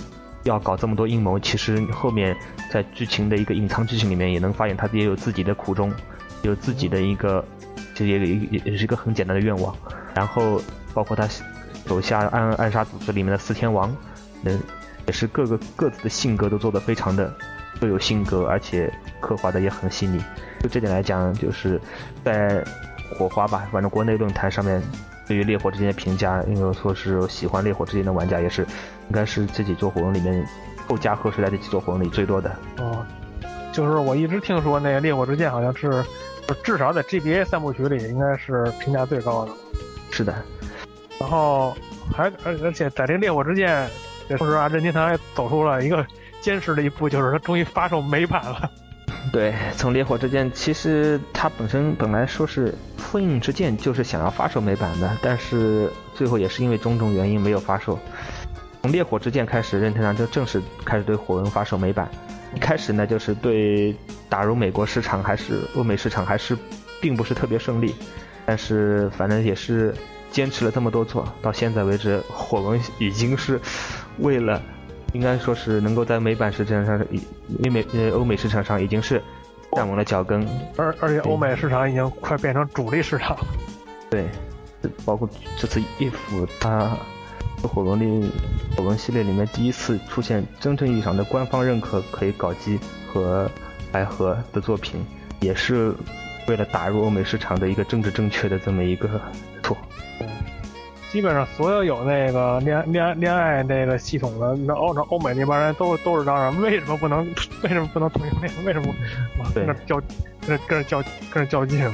[0.43, 2.35] 要搞这么多阴谋，其实后面
[2.71, 5.93] 在剧情的一个隐藏剧情里面也能发现他也有自己的苦衷，
[6.41, 7.45] 有自己的一个，
[7.93, 9.75] 其实也也也是一个很简单的愿望。
[10.15, 10.59] 然后
[10.93, 11.27] 包括他
[11.85, 13.95] 手下暗暗杀组织里面的四天王，
[14.43, 14.59] 嗯，
[15.07, 17.33] 也是各个各自的性格都做得非常的
[17.79, 20.23] 都有性格，而且刻画的也很细腻。
[20.61, 21.79] 就这点来讲，就是
[22.23, 22.63] 在
[23.17, 24.81] 火花吧，反正国内论坛上面
[25.27, 28.61] 对于烈火之间的评价，应该说是喜欢烈火之间的玩家也是，
[29.07, 30.45] 应该是这几座火龙里面
[30.87, 32.55] 后嘉禾时代这几座火龙里最多的。
[32.77, 33.05] 哦，
[33.71, 36.03] 就是我一直听说那个《烈火之剑》好像是，
[36.63, 39.51] 至少在 GBA 三部曲里应该是评价最高的。
[40.11, 40.35] 是的，
[41.19, 41.73] 然后
[42.13, 43.69] 还而而且在这《烈火之剑》，
[44.31, 46.05] 也同时啊，任天堂也走出了一个
[46.39, 48.69] 坚实的一步，就是它终于发售美版了。
[49.31, 57.99] 对，从烈火之剑，其实它本身本来说是封印之剑，就是想要发售美版的，但是最后也是因为种种原因没有发售。
[58.81, 62.09] 从烈火之剑开始，任天堂就正式开始对火纹发售美版。
[62.55, 63.95] 一开始呢，就是对
[64.27, 66.57] 打入美国市场还是欧美市场还是
[66.99, 67.93] 并不是特别顺利，
[68.43, 69.93] 但是反正也是
[70.31, 73.59] 坚持了这么多座，到现在为止，火龙已经是
[74.19, 74.61] 为了
[75.13, 77.05] 应该说是能够在美版市场上，
[77.59, 79.21] 美美呃欧美市场上已经是
[79.75, 80.47] 站稳了脚跟。
[80.77, 83.45] 而而且欧美市场已经快变成主力市场了。
[84.09, 84.25] 对，
[85.05, 86.13] 包括这次 if
[86.59, 86.97] 它
[87.63, 88.27] 火龙的
[88.75, 93.49] 火龙系列里面第一次出现真正意义上的官方认可可以搞基和
[93.91, 95.05] 白盒的作品，
[95.41, 95.93] 也是
[96.47, 99.21] 为了打入欧美市场的一个政治正确的这么一个
[99.73, 100.27] 错。
[101.11, 107.19] 基本上所有有那个恋恋恋爱那个系统的，那欧那欧美那帮人都都是嚷嚷，为什么不能
[107.63, 108.53] 为什么不能同性恋？
[108.63, 108.87] 为什么
[109.39, 110.07] 哇跟那较跟
[110.47, 111.91] 那跟那较跟那较劲嘛？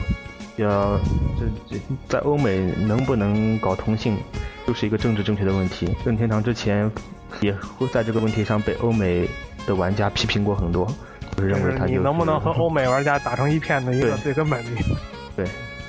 [0.58, 1.00] 要
[1.40, 4.18] 这这在欧美能不能搞同性，
[4.68, 5.90] 就是一个政治正确的问题。
[6.06, 6.92] 任天堂之前
[7.42, 9.28] 也会在这个问题上被欧美
[9.66, 10.86] 的玩家批评过很多，
[11.36, 14.82] 就是认为他就是你能不能和欧美玩家打成一片的一个最根本的。
[15.36, 15.46] 对，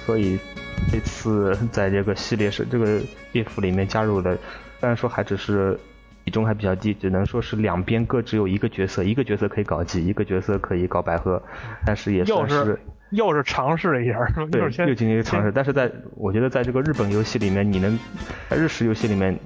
[0.06, 0.38] 所以
[0.90, 3.00] 这次 在这个系列是这个
[3.32, 4.36] if 里面加入了，
[4.80, 5.78] 虽然说还只是
[6.24, 11.42] 比重还比较低，只能说是两边各只有一个角色，一个角色可以搞基，一个角色可以搞百合，
[11.86, 12.78] 但是也算是
[13.10, 14.18] 又是尝试了一下，
[14.50, 17.98] 对 又是又进行一个尝试，但是在我觉得在这个日本游戏里面，你能
[18.48, 19.38] 在日式游戏里面，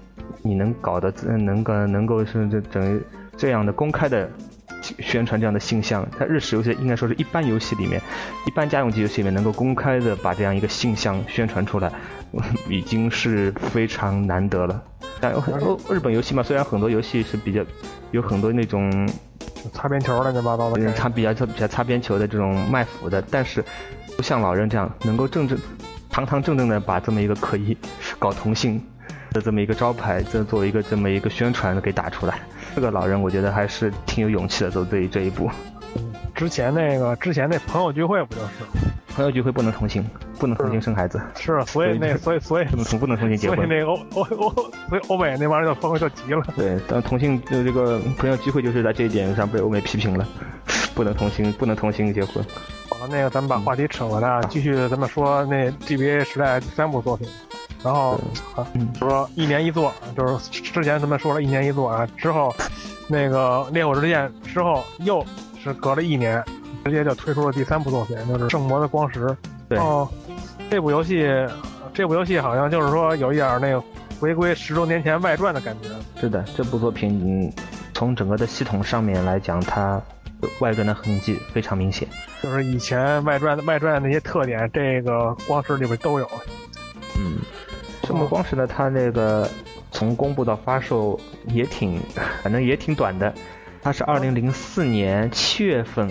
[0.42, 3.01] 你能搞的嗯能够能够是这整
[3.37, 4.29] 这样的公开的
[4.99, 8.01] 宣传这样的形象，在日式游戏应该说是一般游戏里面，
[8.47, 11.92] 一般家用机游戏里面能够公开的把这样一个形象宣传出来，
[12.68, 14.83] 已经是非常难得了。
[15.21, 17.64] 但很多日本游戏嘛，虽然很多游戏是比较
[18.11, 19.09] 有很多那种
[19.73, 20.99] 擦边球乱七八糟的嗯，感觉。
[21.01, 23.64] 他比较比较擦边球的这种卖腐的，但是
[24.16, 25.57] 不像老人这样能够正正
[26.11, 27.77] 堂堂正正的把这么一个可以
[28.18, 28.83] 搞同性
[29.33, 32.40] 的这么一个招牌，这作为一个这么一个宣传给打出来。
[32.75, 35.51] 这个老人我觉得还是挺有勇气的，走这这一步。
[36.35, 38.49] 之前那个之前那朋友聚会不就是？
[39.14, 40.03] 朋友聚会不能同性，
[40.38, 43.57] 不能同性生孩子，是啊，所以那所以所以不能同不能同性结婚。
[43.57, 44.51] 所以那个欧欧欧，
[44.88, 46.42] 所以欧美那帮人就朋友就急了。
[46.57, 50.27] 对，但同性就这个朋友聚会就是在这一点上被欧美批评了，
[50.97, 52.42] 不能同性不能同性结婚。
[52.88, 57.29] 好了，那个咱们把话题扯回来啊，继续咱们说那 GBA 时代第三部作品。
[57.85, 58.21] 然后
[58.55, 62.55] 啊，嗯就说一年一作，就是之前咱们说了一年一作啊，之后
[63.09, 65.25] 那个烈火之剑之后又
[65.62, 66.42] 是隔了一年，
[66.85, 69.27] 直接就推出了第三部作品，就是《圣魔的光石》。
[69.68, 70.09] 对然后
[70.71, 71.27] 这部游戏
[71.95, 73.83] 这部游戏好像就是说有一点那个
[74.21, 75.88] 回归十多年前外传的感觉。
[76.21, 77.53] 是的，这部作品嗯
[77.95, 80.01] 从整个的系统上面来讲，它
[80.61, 82.07] 外传的痕迹非常明显。
[82.42, 86.29] 就是以前外传外传的那些特点，这个光石里边都有。
[87.18, 87.38] 嗯，
[88.05, 89.49] 圣魔光石呢，它那个
[89.91, 92.01] 从公布到发售也挺，
[92.43, 93.33] 反正也挺短的。
[93.83, 96.11] 它是二零零四年七月份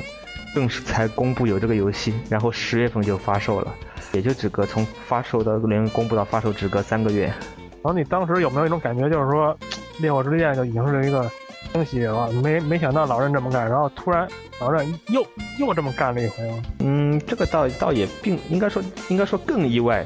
[0.54, 3.74] 正式才公布有这个游戏，然后十月份就发售了，
[4.14, 7.26] 也就只隔从发售到连公布到发售只隔三个月。
[7.26, 9.58] 然后你当时有没有一种感觉，就是说
[10.02, 11.30] 《烈火之剑》就已经是一个
[11.74, 14.28] 惊喜了，没没想到老任这么干，然后突然
[14.60, 15.26] 老任又
[15.58, 16.50] 又这么干了一回。
[16.80, 20.06] 嗯，这个倒倒也并应该说应该说更意外。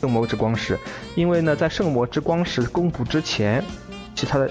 [0.00, 0.78] 圣魔之光石，
[1.14, 3.62] 因为呢，在圣魔之光石公布之前，
[4.14, 4.50] 其他的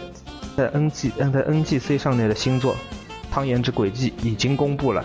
[0.56, 2.74] 在 N G 嗯在 N G C 上面的星座
[3.32, 5.04] 《苍炎之轨迹》已经公布了。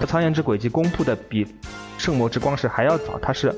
[0.00, 1.46] 这《苍炎之轨迹》公布的比
[1.98, 3.54] 圣魔之光石还要早，它是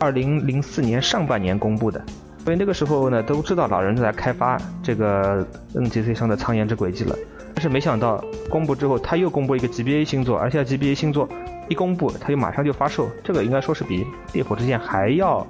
[0.00, 2.02] 二零零四年上半年公布的。
[2.44, 7.16] 所以那个时候呢，都知道老人在开发这个 N G C 上的《苍炎之轨迹》了。
[7.54, 11.28] 但是没想到公布之后，他又公布一个 G B A 星座，而且 G B A 星座
[11.68, 13.08] 一公布，他就马上就发售。
[13.24, 15.46] 这个应该说是比《烈火之剑》还要。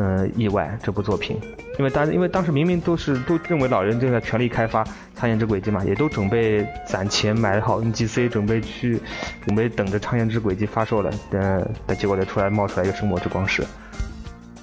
[0.00, 1.40] 嗯，意外这部作品，
[1.76, 4.84] 因为当因为当时明明都是都认为老人正在全力开发
[5.16, 9.00] 《苍炎之轨迹》嘛，也都准备攒钱买好 NGC，准备去
[9.44, 13.64] 准备等着《苍炎之轨迹》发售了，但但结果就出来冒出来一个圣魔之光石。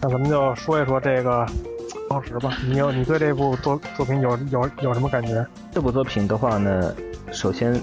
[0.01, 1.45] 那咱们就说一说这个
[2.07, 5.45] 光石吧，你有你对这部作作品有有有什么感觉？
[5.69, 6.95] 这部作品的话呢，
[7.33, 7.77] 首先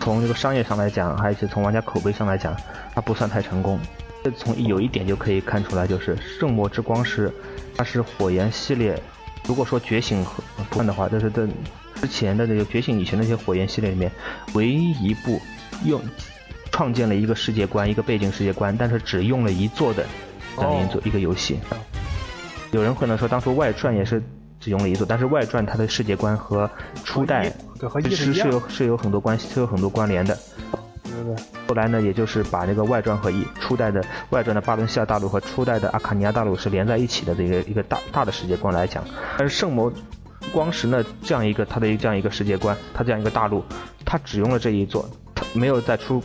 [0.00, 2.56] 从这个商业上来讲，还是从玩家口碑上来讲，
[2.94, 3.78] 它不算太成功。
[4.24, 7.30] 这从有一点就可以看出来，就是《圣魔之光》是，
[7.76, 8.98] 它是火焰系列。
[9.46, 10.24] 如果说觉醒
[10.56, 11.46] 不算的话，这是在
[11.96, 14.10] 之前的那个觉醒以前那些火焰系列里面，
[14.54, 15.38] 唯一一部
[15.84, 16.00] 用
[16.72, 20.06] 创建了一个世界观、一个背景世界观，但是只用了一座的
[20.56, 21.58] 这样一座一个游戏。
[22.72, 24.22] 有人可能说，当初外传也是
[24.58, 26.68] 只用了一座，但是外传它的世界观和
[27.04, 27.52] 初代
[28.02, 30.34] 其实是有是有很多关系，是有很多关联的。
[31.68, 39.02] 后来呢，也就是把那个外传和一初代的外传的巴伦西亚大陆和初代的阿卡尼亚大陆是连在一起的这个一个大大的世界观来讲。
[39.38, 39.92] 但是圣魔
[40.52, 43.64] 光石呢，这样一个它的这样一个世界观，它这样一个大陆，
[44.04, 46.22] 它只用了这一座，它没有再出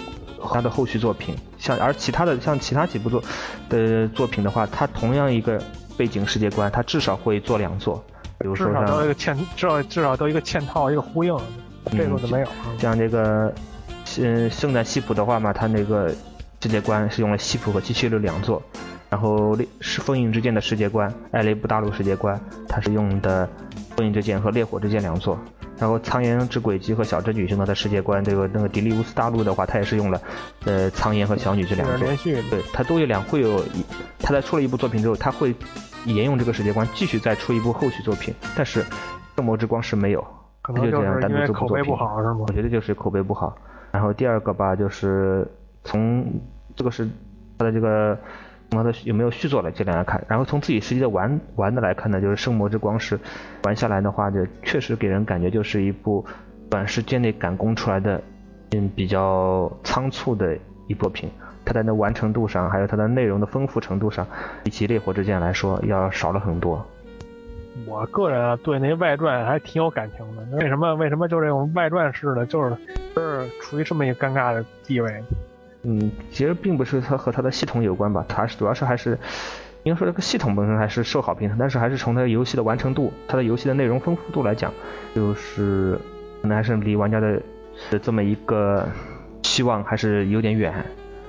[0.51, 1.35] 它的后续作品。
[1.57, 3.23] 像而其他的像其他几部作
[3.69, 5.61] 的作品的话，它同样一个
[5.97, 8.03] 背景世界观，它至少会做两座，
[8.39, 11.35] 比如说至少都一个嵌，至少至少都一个嵌套一个呼应，
[11.91, 12.47] 这个都没有。
[12.77, 13.53] 像这个。
[14.17, 16.09] 嗯，圣诞西普的话嘛，它那个
[16.61, 18.61] 世界观是用了西普和七七六两座，
[19.09, 23.47] 然后是封印之剑的世界观，艾雷布大陆世界观，它是用的
[23.95, 25.37] 封印之剑和烈火之剑两座，
[25.77, 30.21] 然后苍岩之轨迹和小之女兄呢的世界观，这个那个迪利乌斯大陆的话，它也是用了
[30.65, 32.07] 呃苍岩和小女这两座，
[32.49, 33.63] 对，它都有两会有，
[34.19, 35.55] 它在出了一部作品之后，它会
[36.05, 38.85] 沿用这个世界观继续再出一部后续作品，但是
[39.35, 40.25] 圣魔之光是没有，
[40.61, 42.45] 可能就是因为口碑不好是吗？
[42.47, 43.57] 我觉得就是口碑不好。
[43.91, 45.47] 然后第二个吧，就是
[45.83, 46.25] 从
[46.75, 47.07] 这个是
[47.57, 48.17] 它的这个
[48.69, 53.19] 它的有没有续作来这两来看，然后从自己实际的玩玩的来看呢，就是《圣魔之光》是
[53.63, 56.25] 玩下来的话，就确实给人感觉就是一部
[56.69, 58.21] 短时间内赶工出来的，
[58.71, 61.29] 嗯，比较仓促的一作品。
[61.65, 64.25] 它在那完成度上，还有它的内容的丰富程度上，
[64.63, 66.83] 比起《烈火之剑》来说要少了很多。
[67.85, 70.57] 我个人啊，对那外传还挺有感情的。
[70.57, 70.95] 为什么？
[70.95, 72.75] 为什么就这种外传式的，就是
[73.15, 75.23] 就是处于这么一个尴尬的地位？
[75.83, 79.17] 嗯，其实并不是它和它的系统有关吧，它是主要是还是
[79.83, 84.73] 应该说这个系统本身还是受好评，但是还是从它游戏的完成度、它的游戏的内容丰富度来讲，
[85.15, 85.97] 就是
[86.41, 87.41] 可能还是离玩家的
[87.89, 88.85] 的这么一个
[89.41, 90.73] 期望还是有点远。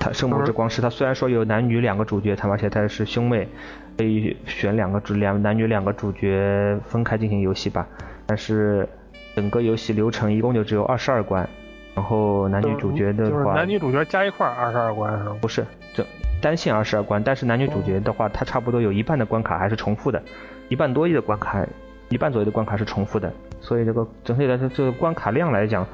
[0.01, 3.47] 它圣母之光是它虽然说有男女两个主角，它而且它是兄妹。
[3.99, 7.87] 可以选两个主两男女两个主角分开进行游戏吧，
[8.25, 8.89] 但是
[9.37, 11.47] 整个游戏流程一共就只有二十二关，
[11.95, 15.37] 然后男女主角的话，男女主角加一块二十二关是吗？
[15.43, 16.03] 不是，这
[16.41, 20.23] 单线二十二关，但是男女主角的话，它差不多有一半的关卡还是重复的，
[20.71, 21.63] 一半多一的关卡，
[22.09, 25.87] 一半左右的关卡是重复的，所以这个整体来说，这个关卡量来讲，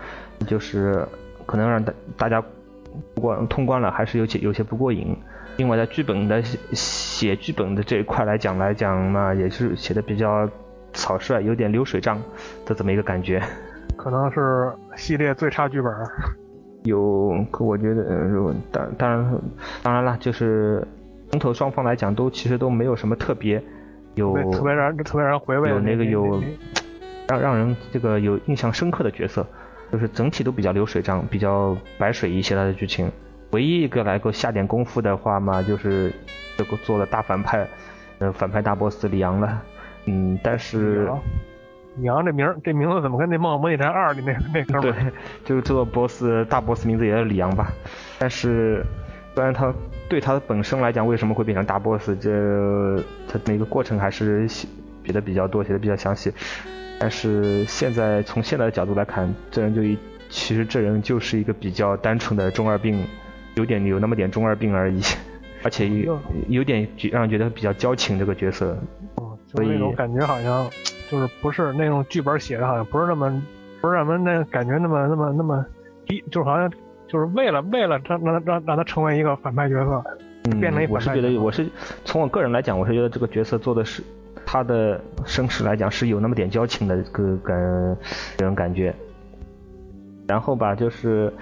[0.46, 1.04] 就是
[1.44, 2.40] 可能让大大家
[3.14, 5.16] 不过通关了，还是有些有些不过瘾。
[5.57, 10.49] 另外，在剧本的写剧本的这一块来讲来讲嘛，也是写的比较
[10.92, 12.20] 草率，有点流水账
[12.66, 13.42] 的这么一个感觉。
[13.97, 15.90] 可能是系列最差剧本。
[16.84, 18.05] 有，可我觉得，
[18.70, 19.40] 当当然
[19.82, 20.86] 当然了，就是
[21.30, 23.61] 从头双方来讲都其实都没有什么特别
[24.14, 26.40] 有特别让特别让人回味有那个有
[27.28, 29.44] 让让人这个有印象深刻的角色，
[29.93, 33.11] 就是整体都比较流水账，比较白水一些它的剧情。
[33.53, 36.12] 唯一一个来够下点功夫的话嘛，就是
[36.57, 37.66] 这个做了大反派，
[38.18, 39.62] 呃反派大 boss 李阳了。
[40.07, 41.09] 嗯，但是
[41.97, 45.12] 李阳这名这名字怎么跟那《梦模拟战二》里那那哥们对，
[45.45, 47.72] 就是这个 boss 大 boss 名字也是李阳吧？
[48.18, 48.84] 但是
[49.34, 49.72] 虽然他
[50.09, 52.97] 对他本身来讲为什么会变成大 boss，这
[53.28, 54.66] 他那个过程还是写
[55.07, 56.32] 的比较多，写的比较详细。
[56.99, 59.99] 但是现在从现在的角度来看，这人就一
[60.30, 63.05] 其实这人就是一个比较单纯的中二病，
[63.55, 65.01] 有点有那么点中二病而已，
[65.62, 66.18] 而且有
[66.49, 68.76] 有点让人觉得比较矫情这个角色。
[69.16, 70.68] 哦，就那种感觉好像
[71.11, 73.42] 就是不是那种剧本写的，好像不是那么
[73.80, 75.64] 不是让人那感觉那么那么那么
[76.07, 76.70] 低，就是好像
[77.07, 80.03] 就是为了为了让让让让他成为一个反派角色，
[80.59, 81.68] 变成一我是觉得我是
[82.07, 84.03] 从我个人来讲，我是觉得这个角色做的是。
[84.47, 87.99] 他的身世来讲是有那么点交情的，个感
[88.38, 88.94] 这种感觉。
[90.28, 91.32] 然后吧，就是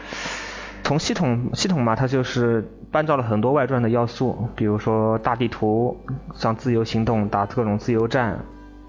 [0.82, 5.96] 从系统系统嘛，它就是搬照了很多外传的要素，比如说大地图，
[6.34, 8.38] 像自由行动，打各种自由战，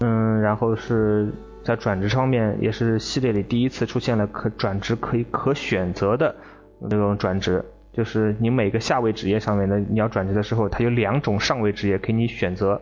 [0.00, 1.30] 嗯，然后是
[1.62, 6.34] 在转职方面，也是系列里第一次出现了可转职可以可选择的
[6.80, 12.80] 那种转职，就是你每个下位职业上面的你要转职的时候，它有两种上位职业给你选择。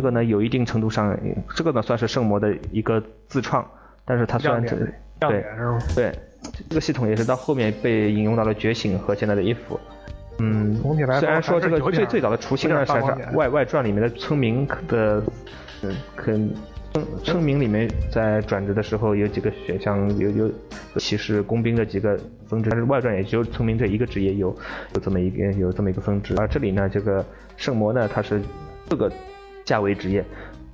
[0.00, 1.14] 这个呢，有一定程度上，
[1.54, 3.62] 这个呢算是圣魔的一个自创，
[4.06, 4.74] 但是它虽然这
[5.18, 5.44] 对
[5.94, 6.18] 对，
[6.70, 9.78] 这个系统也是到后面被引用到了觉醒和现在的衣服。
[10.38, 10.74] 嗯，
[11.18, 12.94] 虽然说这个最最早的雏形呢是
[13.36, 15.22] 外外传里面的村民的，
[16.16, 16.50] 村
[17.22, 20.50] 村民里面在转职的时候有几个选项，有有
[20.96, 24.48] 骑士、工兵这几个分支，但是外传也只有村民这一个职业有
[24.94, 27.22] 有这么一个有这么一个分支，而这里呢，这个
[27.58, 28.40] 圣魔呢，它是
[28.88, 29.12] 各个。
[29.64, 30.24] 下位职业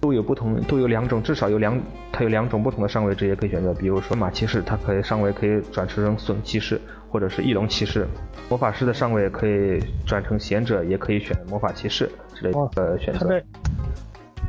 [0.00, 1.78] 都有不同，都有两种，至少有两，
[2.12, 3.74] 它有两种不同的上位职业可以选择。
[3.74, 8.06] 比如说马骑士，它可以上位可以转成损骑士，或者是翼龙骑士。
[8.48, 13.20] 魔法师的上位可以转成贤者，也可以选魔法骑士之类的选择。
[13.20, 13.44] 他这，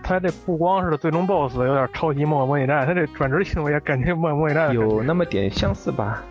[0.04, 6.24] 他这不光是最终 BOSS 有点抄袭末模拟战，他这转职行为也感觉末模拟战有那么点相似吧。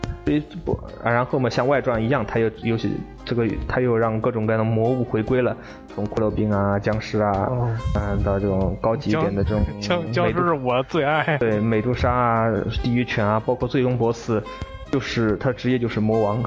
[0.65, 0.73] 不
[1.05, 2.89] 啊，然后嘛，像外传一样，他又又是
[3.25, 5.57] 这个，他又让各种各样的魔物回归了，
[5.95, 7.31] 从骷髅兵啊、僵尸啊，
[7.95, 9.65] 啊到这种高级一点的这种。
[9.81, 11.39] 僵僵尸是我最爱。
[11.39, 12.53] 对，美杜莎啊、
[12.83, 14.43] 地狱犬啊，包括最终 BOSS，
[14.91, 16.43] 就是他职业就是魔王。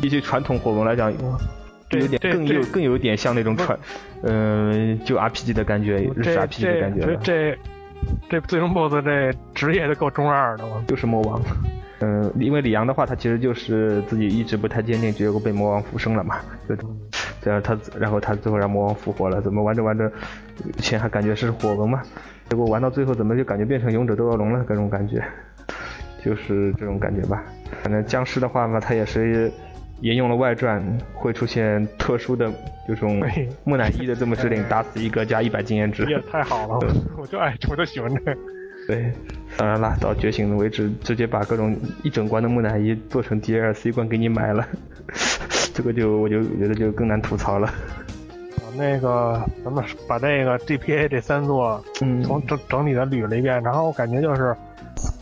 [0.00, 1.12] 比起传统火龙来讲，
[1.90, 3.76] 有点更有更有点像那种传，
[4.22, 7.18] 嗯，就 RPG 的感觉，日式 RPG 的感觉。
[7.22, 7.58] 这
[8.30, 11.42] 这最终 BOSS 这职业就够中二的了，就是魔王。
[12.04, 16.36] 嗯，因为李阳的话，他其实就是自己一直不太坚定，结果被魔王附身了嘛。
[17.40, 19.40] 这样他，然后他最后让魔王复活了。
[19.40, 20.10] 怎么玩着玩着，
[20.76, 22.02] 以前还感觉是火龙嘛，
[22.48, 24.64] 结果玩到最后怎么就感觉变成勇者斗恶龙了？
[24.64, 25.22] 各种感觉，
[26.24, 27.44] 就是这种感觉吧。
[27.82, 29.52] 反正僵尸的话嘛，他也是
[30.00, 30.82] 沿用了外传，
[31.14, 32.52] 会出现特殊的
[32.88, 33.22] 这种
[33.62, 36.04] 木乃伊的这么指令， 打死一个加一百经验值。
[36.06, 36.80] 也太好了，
[37.16, 38.36] 我就爱，我就喜欢这。
[38.88, 39.12] 对，
[39.56, 44.66] 当然啦，到觉醒为止，直接把各种一整关的木乃伊做成 DLC 关给你买了，
[45.74, 47.68] 这个就我就觉得就更难吐槽了。
[47.68, 51.82] 啊，那个咱们把这个 GPA 这三座
[52.24, 54.56] 从整整体的捋了一遍，然后我感觉就是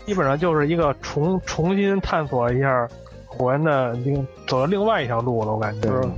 [0.06, 2.88] 基本上就是一个重重新探索一下
[3.26, 6.08] 火焰的另走了另外一条路了，我感觉就是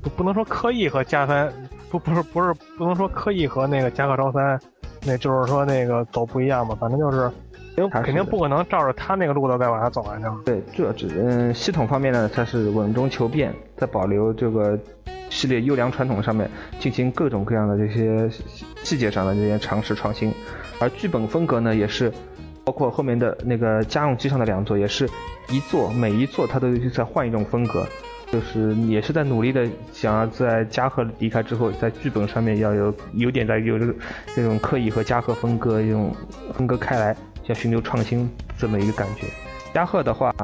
[0.00, 1.52] 不不能说刻意和加三
[1.90, 4.58] 不不是不是不能说刻意和那个加克招三。
[5.06, 7.30] 那就是说那个走不一样嘛，反正就是，
[7.76, 14.78] 因为肯定不可能照着他那个路子再往下走啊，就对，这这嗯，系统方面呢，它是稳中求变，在保留这个
[15.30, 18.28] 系列优良传统上面进行各种各样的这些
[18.82, 20.32] 细节上的这些尝试创新，
[20.80, 22.12] 而剧本风格呢，也是
[22.64, 25.08] 包括后面的那个家用机上的两座，也是
[25.50, 27.86] 一座每一座它都在换一种风格。
[28.32, 33.94] 就是也是在努力的想要在嘉禾离开之后，在剧本上面要有有点在有这个
[34.34, 36.14] 这种刻意和嘉禾分割，一种
[36.52, 37.16] 分割开来，
[37.46, 39.26] 要寻求创新这么一个感觉。
[39.72, 40.34] 嘉禾的话，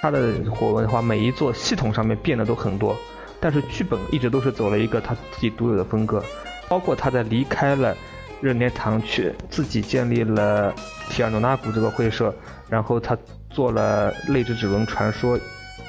[0.00, 2.96] 他的火文的话，每一座系统上面变的都很多，
[3.40, 6.22] 但是剧本一直都是走了一个他自己独有的风格。
[6.68, 7.96] 包括他在离开了
[8.40, 10.74] 任天堂去自己建立了
[11.08, 12.34] 提尔诺纳古这个会社，
[12.68, 13.16] 然后他
[13.50, 15.38] 做了《泪之指纹传说》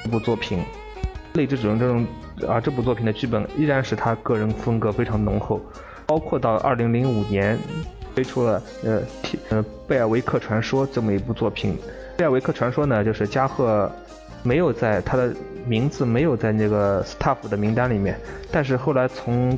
[0.04, 0.58] 这部作品。
[1.34, 2.06] 《泪之指纹》这种
[2.48, 5.60] 啊，这部作品的剧本依然是他个人风格非常浓厚，
[6.06, 7.58] 包括到二零零五年
[8.14, 9.02] 推出了呃
[9.50, 11.74] 呃《贝尔维克传说》这么一部作品。
[12.16, 13.90] 《贝尔维克传说》呢，就是加贺
[14.42, 15.32] 没有在他的
[15.66, 18.18] 名字没有在那个 staff 的名单里面，
[18.50, 19.56] 但是后来从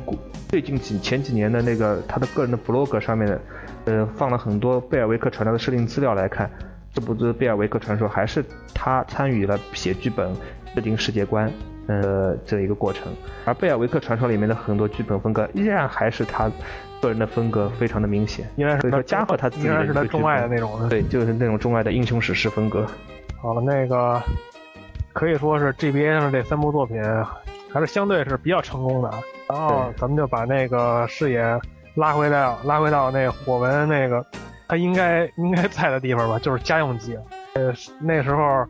[0.48, 3.38] 最近几前几年的那个他的个人的 blog 上面
[3.84, 6.50] 呃放了很多贝尔维克传说的设定资料来看，
[6.92, 10.34] 这部《贝尔维克传说》还是他参与了写剧本。
[10.72, 11.52] 制定世界观，
[11.88, 13.12] 呃这一个过程。
[13.44, 16.48] 而贝尔维克传说里面的很多剧本风格依然还是他
[17.02, 22.86] 个人的风格非常的明显，应该是说加贺他自己应该是他钟爱的那种对，就是那种钟爱的英雄史诗风格。
[23.42, 24.22] 好了，那个
[25.12, 27.02] 可以说是 GBA 上这三部作品
[27.72, 29.10] 还是相对是比较成功的。
[29.48, 31.60] 然后咱们就把那个视野
[31.96, 34.24] 拉回到拉回到那火纹那个
[34.70, 37.18] 他应该应该在的地方吧，就是家用机。
[37.54, 38.42] 呃，那时候《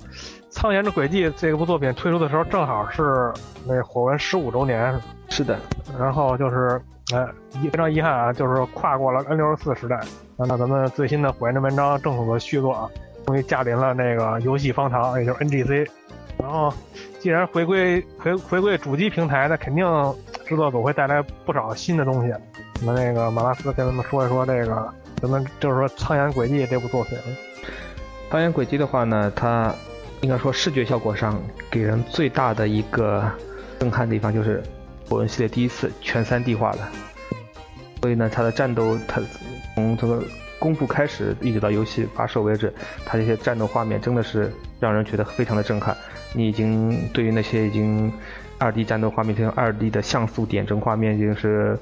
[0.49, 3.31] 苍岩之轨迹》这部作品推出的时候，正好是
[3.67, 4.99] 那火纹十五周年，
[5.29, 5.59] 是的，
[5.99, 6.81] 然后就是，
[7.13, 7.29] 呃，
[7.61, 10.01] 遗非常遗憾啊，就是跨过了 N 六十四时代。
[10.39, 12.89] 那咱们最新的火焰之文章正统的续作啊，
[13.27, 15.87] 终于驾临了那个游戏方糖，也就是 NGC。
[16.39, 16.73] 然后，
[17.19, 19.85] 既然回归回回归主机平台，那肯定
[20.47, 22.33] 制作组会带来不少新的东西。
[22.83, 24.91] 那那个马拉斯跟咱们说一说这个，
[25.21, 27.19] 咱们就是说《苍岩轨迹》这部作品。
[28.31, 29.75] 《苍岩轨迹》的话呢，它
[30.23, 31.41] 应该说视觉效果上
[31.71, 33.31] 给人最大的一个
[33.79, 34.63] 震撼的地方就是
[35.09, 36.89] 火纹系列第一次全 3D 化了，
[38.01, 39.21] 所以呢，它的战斗，它
[39.75, 40.23] 从这个
[40.59, 42.73] 公布开始一直到游戏发售为止，
[43.05, 45.97] 它这些战斗画面真的是让人觉得非常的震撼。
[46.33, 48.13] 你已经对于那些已经
[48.59, 51.77] 2D 战斗画面，这种 2D 的像素点阵画面，已经是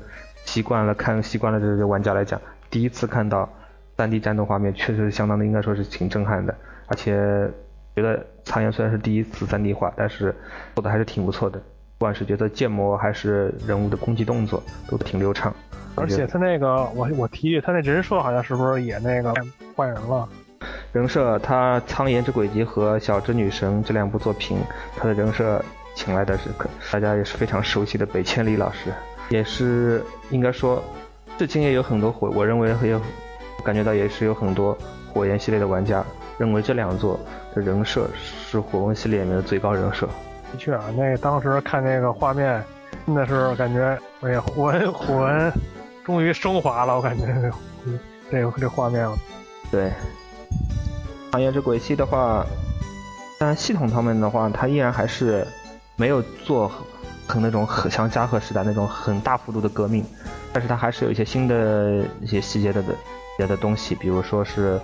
[0.44, 2.40] 习惯了看习惯了这些玩家来讲，
[2.70, 3.48] 第一次看到
[3.96, 6.54] 3D 战斗画面，确实相当的应该说是挺震撼的。
[6.86, 7.50] 而且
[7.96, 10.34] 觉得苍岩虽然是第一次 3D 化，但是
[10.74, 11.58] 做的还是挺不错的，
[11.98, 15.54] 不管是角色建模还是人物的攻击动作，都挺流畅。
[15.94, 19.34] 而且他那个，我我提一句，他那人设好像是不是也那个
[19.74, 20.28] 换人了？
[20.92, 24.58] 人设，他《苍岩之轨迹》和《小之女神》这两部作品，
[24.96, 25.62] 他的人设
[25.94, 28.92] 请来的是可大家也是非常熟悉的北千里老师，
[29.28, 30.82] 也是应该说，
[31.38, 33.00] 至今也有很多火，我认为也有
[33.64, 34.76] 感觉到也是有很多
[35.12, 36.04] 火焰系列的玩家
[36.36, 37.18] 认为这两座
[37.54, 40.06] 的人设是火纹系列里面的最高人设。
[40.50, 42.60] 的确啊，那当时看那个画面，
[43.06, 45.52] 真的是感觉，哎呀，火纹火纹
[46.04, 47.26] 终于升华了，我感觉
[48.30, 49.16] 这个这画面了。
[49.70, 49.92] 对，
[51.30, 52.44] 行业之轨迹的话，
[53.38, 55.46] 但系统方面的话，它依然还是
[55.94, 56.68] 没有做
[57.28, 60.02] 很那种很像加贺时代那种很大幅度的革命，
[60.58, 62.92] 但是它还是有一些新的一些细节的的
[63.36, 64.76] 别的东西，比如说是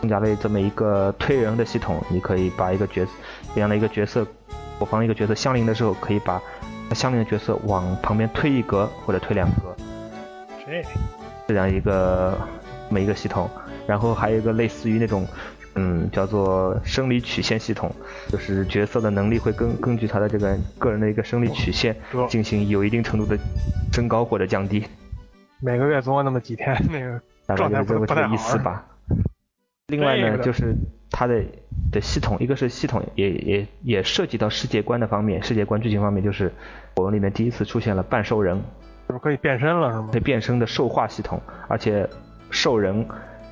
[0.00, 3.12] 增加了这么一个推人的系统，你可以把一个角色
[3.54, 4.26] 这样的一个角色，
[4.80, 6.42] 我方一个角色相邻的时候，可以把
[6.96, 9.72] 相邻的角色往旁边推一格或者推两格，
[10.66, 10.84] 这
[11.46, 12.36] 这样一个
[12.88, 13.48] 这么一个系统，
[13.86, 15.24] 然后还有一个类似于那种，
[15.76, 17.94] 嗯，叫做生理曲线系统，
[18.28, 21.94] 就是角色的能力会根根据他的这个个人的一个生理曲线
[22.28, 23.38] 进行有一定程度的
[23.92, 24.84] 升高或者降低，
[25.60, 28.86] 每个月总有那么几天， 那个大概状态就是这个这个不不太好意思吧。
[29.88, 30.74] 另外呢，就是
[31.10, 31.42] 它的
[31.90, 36.52] 的系统，一个是系统也也也涉及到世界观的方面，世界观剧情方面，就是
[36.96, 38.60] 我们里面第一次出现了半兽人，
[39.08, 40.08] 就是可以变身了，是吗？
[40.12, 42.08] 可以变身的兽化系统，而且
[42.50, 43.04] 兽人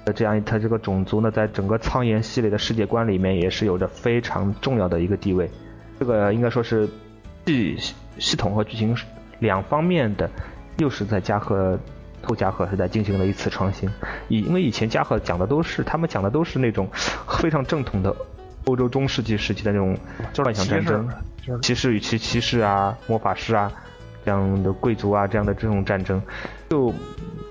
[0.04, 5.50] 的这样一它这个种族呢，在整个苍岩系列的世界观里面也是有着非常重要的一个地位。
[5.98, 6.88] 这个应该说是
[7.46, 7.76] 系
[8.18, 8.96] 系统和剧情
[9.40, 10.30] 两方面的，
[10.76, 11.76] 又是在加贺
[12.22, 13.88] 后加贺是在进行了一次创新。
[14.28, 16.88] 以因为以前加贺讲的都是他们讲的都是那种
[17.40, 18.14] 非常正统的
[18.64, 19.96] 欧洲中世纪时期的那种
[20.32, 21.08] 就是幻想战争，
[21.62, 23.72] 骑士与其骑士啊、魔法师啊
[24.24, 26.20] 这样的贵族啊这样的这种战争，
[26.68, 26.92] 就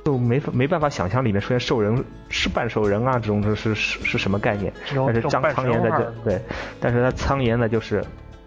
[0.05, 4.71] 就没法没办法想象里面出现兽人是半兽人啊这种是是是是什么概念。
[4.93, 6.41] 但是张苍岩在这对，
[6.79, 8.03] 但是他苍岩呢就是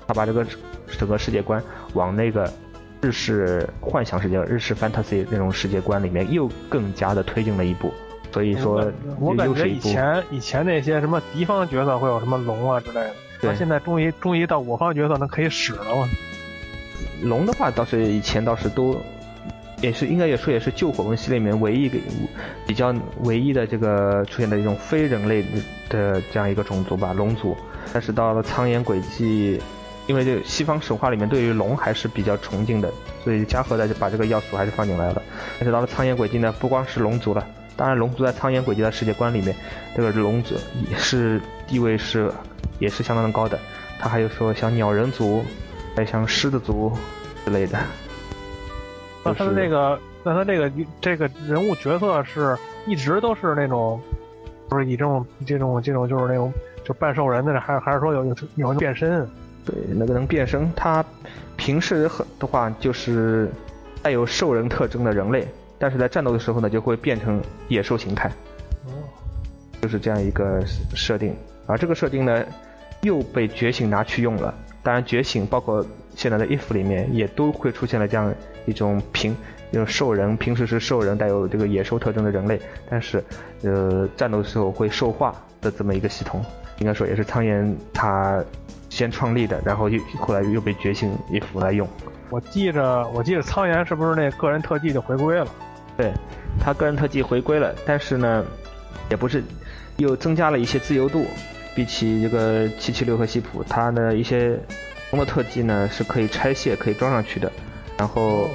[0.06, 0.46] 他把这个
[0.98, 1.60] 整个世界观
[1.94, 2.48] 往那个
[3.00, 7.92] 日式幻想世界、日式 fantasy 那种世界观里面又更加的推进了一步。
[8.32, 16.08] 所以说我感觉以前以前那些什么敌方角色会有什么龙啊之类的，对到现在终于终于到我方角色能可以使了，我
[17.22, 18.96] 龙的话倒是以前倒是都，
[19.80, 21.98] 也是应该也说也是旧火纹系列里面唯一一个
[22.66, 22.94] 比较
[23.24, 25.44] 唯一的这个出现的一种非人类
[25.88, 27.56] 的这样一个种族吧，龙族。
[27.92, 29.60] 但是到了苍岩轨迹，
[30.10, 32.90] 因为这个西方神话里面对于龙还是比较崇敬的，
[33.22, 35.22] 所以加贺的就把这个要素还是放进来了。
[35.60, 37.46] 而且到了苍岩轨迹呢，不光是龙族了，
[37.76, 39.54] 当然龙族在苍岩轨迹的世界观里面，
[39.94, 40.56] 这个龙族
[40.90, 42.28] 也是地位是
[42.80, 43.56] 也是相当的高的。
[44.00, 45.44] 他还有说像鸟人族，
[45.94, 46.92] 还有像狮子族
[47.44, 47.78] 之类的。
[49.24, 54.00] 那他的就是这个，那他这个这个人物角色是一直都是那种，
[54.68, 56.52] 就是以这种这种这种就是那种
[56.84, 59.24] 就半兽人的，还还是说有有有变身？
[59.70, 61.04] 对，那个能变身，它
[61.56, 63.48] 平时很的话就是
[64.02, 65.46] 带有兽人特征的人类，
[65.78, 68.28] 但是在战斗的时候呢，就会变成野兽形态，
[68.86, 68.90] 哦，
[69.80, 70.60] 就是这样一个
[70.94, 71.34] 设定。
[71.66, 72.44] 而这个设定呢，
[73.02, 74.52] 又被觉醒拿去用了，
[74.82, 78.34] 当然觉醒，包括现在的 if 里面也都会出现了这样
[78.66, 79.36] 一种平。
[79.72, 83.22] 那种兽人平时是兽人，带有这个野兽特征的人类，但是，
[83.62, 86.44] 呃，战斗的时候会兽化的这么一个系统，
[86.78, 88.42] 应该说也是苍岩他
[89.00, 91.88] 先创立的，然后又后来又被觉醒一服来用。
[92.28, 95.46] 我记着，我记着苍岩是不是那个人特技就回归了？
[95.96, 96.12] 对，
[96.60, 98.44] 他个人特技回归了，但是呢，
[99.08, 99.42] 也不是
[99.96, 101.24] 又增加了一些自由度，
[101.74, 104.58] 比起这个七七六和西普，他的一些
[105.08, 107.50] 同的特技呢是可以拆卸、可以装上去的，
[107.96, 108.48] 然后。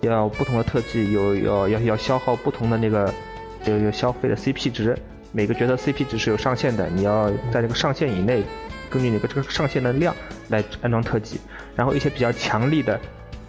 [0.00, 3.10] 要不同的特技有要要要消耗不同的那个
[3.64, 4.94] 有有消费的 CP 值，
[5.32, 8.42] 每个角色 CP 值是有上限的，你要在这个上限以内，
[8.94, 10.14] 根据那个这个上限的量
[10.48, 11.40] 来安装特技。
[11.74, 13.00] 然后一些比较强力的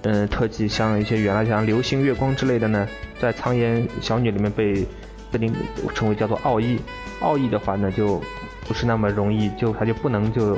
[0.01, 2.87] 嗯特技，像一些原来像流星月光之类的呢，
[3.21, 4.85] 在苍岩小女里面被
[5.31, 5.53] 被定
[5.93, 6.79] 称为叫做奥义。
[7.21, 8.21] 奥义的话呢就
[8.67, 10.57] 不是那么容易，就它就不能就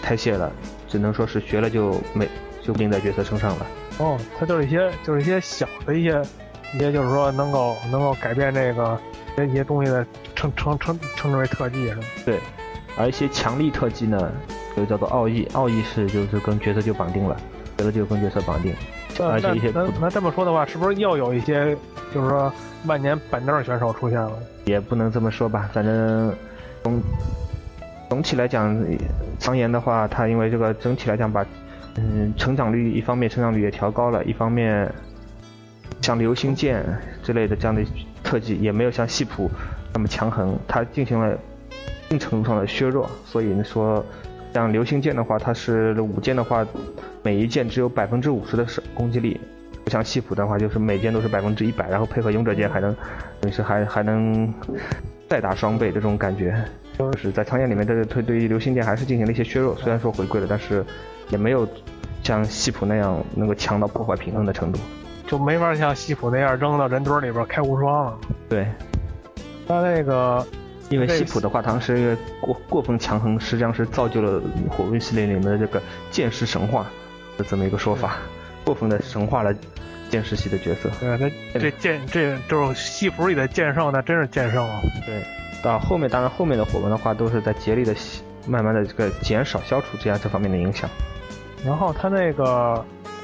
[0.00, 0.50] 拆卸了，
[0.88, 2.28] 只能说是学了就没
[2.62, 3.66] 就定在角色身上了。
[3.98, 6.22] 哦，它就是一些，就是一些小的一些，
[6.74, 8.98] 一些就是说能够能够改变这个
[9.44, 12.02] 一些东西的称称称称之为特技是吧？
[12.24, 12.38] 对，
[12.98, 14.30] 而一些强力特技呢，
[14.76, 17.36] 就叫做奥义，奥义是就是跟角色就绑定了，
[17.76, 18.74] 角色就跟角色绑定。
[19.20, 21.76] 而且一些那那这么说的话，是不是又有一些
[22.12, 22.52] 就是说
[22.86, 24.32] 万年板凳选手出现了？
[24.64, 26.34] 也不能这么说吧，反正
[26.82, 27.00] 总
[28.10, 28.76] 总体来讲，
[29.38, 31.46] 苍岩的话，他因为这个整体来讲把。
[32.00, 34.88] 嗯，成长率一方面成长率也调高了，一方面
[36.00, 36.84] 像流星剑
[37.24, 37.82] 之类的这样的
[38.22, 39.50] 特技也没有像系谱
[39.92, 41.38] 那么强横，他进行了一
[42.08, 43.08] 定程度上的削弱。
[43.24, 44.04] 所以说，
[44.54, 46.66] 像流星剑的话，它是五件的话，
[47.22, 49.38] 每一件只有百分之五十的攻击力；
[49.84, 52.94] 不像西普的话，就是每件都是百分之一百，然后配合勇者剑还能，
[53.40, 54.52] 等于是还还能
[55.28, 56.62] 再打双倍这种感觉。
[56.98, 60.84] 就是在苍岩里面，这个对对于流星剑还是进行了一些削弱，虽然说回归了，但是。
[61.30, 61.68] 也没有
[62.22, 64.78] 像西普那样能够强到破坏平衡的程度，
[65.26, 68.18] 就没法像西普那样扔到人堆里边开无双了。
[68.48, 68.66] 对，
[69.66, 70.42] 他那个，
[70.90, 76.86] 因为西普的话，当时过过分强横，实际上是造就了火纹系列里面的这个剑士神话
[77.36, 78.16] 的这么一个说法，
[78.64, 79.54] 过分的神化了
[80.08, 80.88] 剑士系的角色。
[80.98, 84.80] 对，那这剑这就是西普里的剑圣，那真是剑圣啊。
[85.04, 85.22] 对，
[85.62, 87.94] 到后面当然后面的火纹的话，都是在竭力的
[88.46, 90.88] 慢慢的这个减少消除这样这方面的影响。
[91.64, 92.82] 然后他那个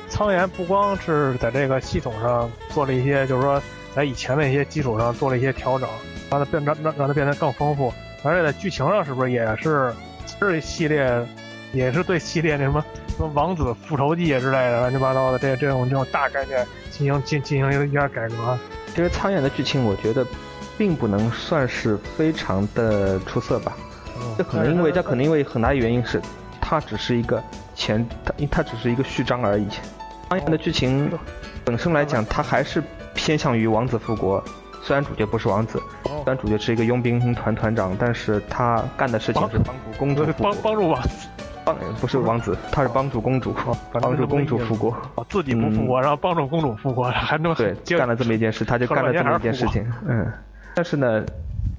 [0.08, 3.62] 苍岩不光是在这个系统上做了一些，就是说
[3.95, 5.88] 在以前的一些基础上做了一些调整，
[6.30, 7.92] 让它变让让让它变得更丰富，
[8.22, 9.95] 而且在剧情上是不是也是
[10.40, 11.26] 这系列
[11.72, 12.84] 也是对系列那什么
[13.16, 18.59] 什么王子复仇记之类的乱七八糟的这这种这种大概念进行进进行一下改革。
[18.95, 20.26] 这个苍岩的剧情我觉得
[20.76, 23.76] 并不能算是非常的出色吧，
[24.36, 26.20] 这可能因为这可能因为很大原因是。
[26.66, 29.68] 它只是一个前，它它只是一个序章而已。
[30.30, 31.12] 苍岩的剧情
[31.62, 32.82] 本身来讲，它还是
[33.14, 34.42] 偏向于王子复国。
[34.82, 41.28] 虽然主角不是王子，虽然主角是一个佣兵团团长，但是他干的事情是帮助公主帮帮助王子，
[41.64, 43.54] 帮不是王子，他是帮助公主，
[43.92, 44.94] 帮助公主复国。
[45.28, 49.86] 自己不复国，然后帮助公主复国， 还能对干了这么一件事，他就干了这么一件事情。
[50.06, 50.30] 嗯，
[50.74, 51.24] 但是呢。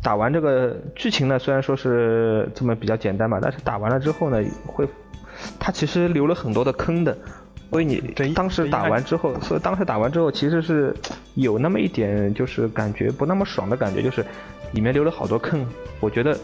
[0.02, 4.88] 打完这个剧情呢，虽然说是这么比较简单吧，但是打完了之后呢，会，
[5.60, 7.18] 他其实留了很多的坑的，
[7.72, 10.96] 所以你当时打完之后，所以当时打完之后，其实是
[11.34, 14.26] 有那么一点就是感觉不那么爽的感觉，就是
[14.72, 15.66] 里面留了好多坑，
[16.00, 16.38] 我觉得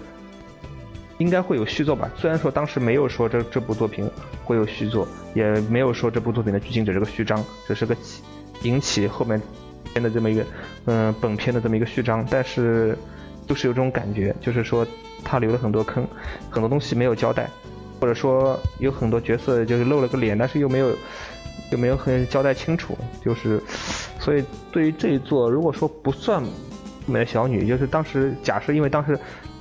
[1.18, 2.10] 应该会有续作吧。
[2.18, 4.10] 虽然说当时没有说这这部作品
[4.44, 7.96] 会有续作，也没有说这部作品的剧情只是个序章，只是个
[8.64, 9.42] 引起后面
[9.94, 10.46] 片的这么一个
[10.86, 12.98] 嗯本片的这么一个序章，但是。
[13.48, 14.88] 就是有这种感觉，就是说
[15.26, 16.08] 他留了很多坑，
[16.50, 17.50] 很多东西没有交代，
[18.02, 20.92] 或者说有很多角色就是露了个脸，但是又没有
[21.72, 23.62] 又没有很交代清楚，就是
[24.20, 26.42] 所以对于这一座，如果说不算
[27.06, 29.18] 美的小女，就是当时假设因为当时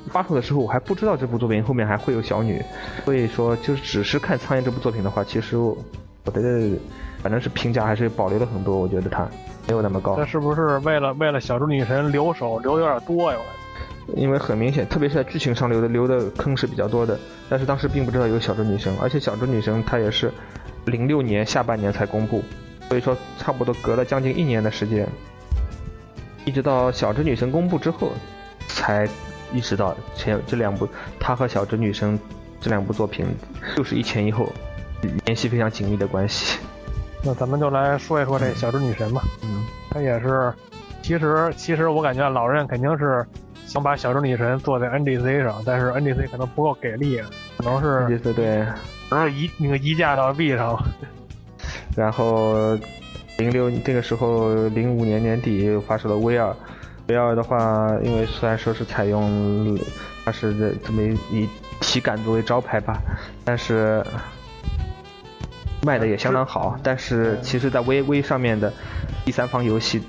[0.08, 2.62] 发售的时候我还不知道这部作品后面还会有小女，
[3.04, 5.76] 所以说就是只是看苍蝇这部作品的话，其实我
[6.32, 6.78] 觉得
[7.22, 9.28] 反正是评价还是保留了很多，我觉得它
[9.68, 10.16] 没有那么高。
[10.16, 13.38] 那是不是为了为了小猪女神留手留有点多呀？
[14.16, 17.16] 因为很明显，特别是在剧情上留的留的坑是比较多的，
[17.48, 20.32] 但是当时并不知道有小猪女神，而且小猪女神她也是
[20.86, 22.42] 零六年下半年才公布，
[22.88, 25.06] 所以说差不多隔了将近一年的时间，
[26.44, 28.10] 一直到小猪女神公布之后，
[28.66, 29.08] 才
[29.52, 30.88] 意识到前这两部
[31.20, 32.18] 她和小猪女神
[32.60, 33.24] 这两部作品
[33.76, 34.52] 就是一前一后
[35.24, 36.58] 联系非常紧密的关系。
[37.22, 40.52] 那咱们就来说一说这小猪女神吧，嗯，她也是，
[41.00, 43.24] 其实其实我感觉老任肯定是。
[43.70, 47.22] 想把小猪女神做在 NDC 上，但是 NDC 可能不够给力，
[47.56, 48.46] 可能是 NGC 对
[49.08, 50.84] 然后移那个移架到 B 上了。
[51.96, 52.76] 然后
[53.38, 56.52] 零六这个时候零五年年底又发售了 V 二
[57.06, 59.78] ，V 二的话，因为虽然说是采用
[60.24, 61.00] 它是这么
[61.30, 61.48] 以
[61.78, 63.00] 体感作为招牌吧，
[63.44, 64.04] 但是
[65.82, 66.76] 卖的也相当好。
[66.82, 68.72] 但是其实，在微微上面的
[69.24, 70.02] 第三方游戏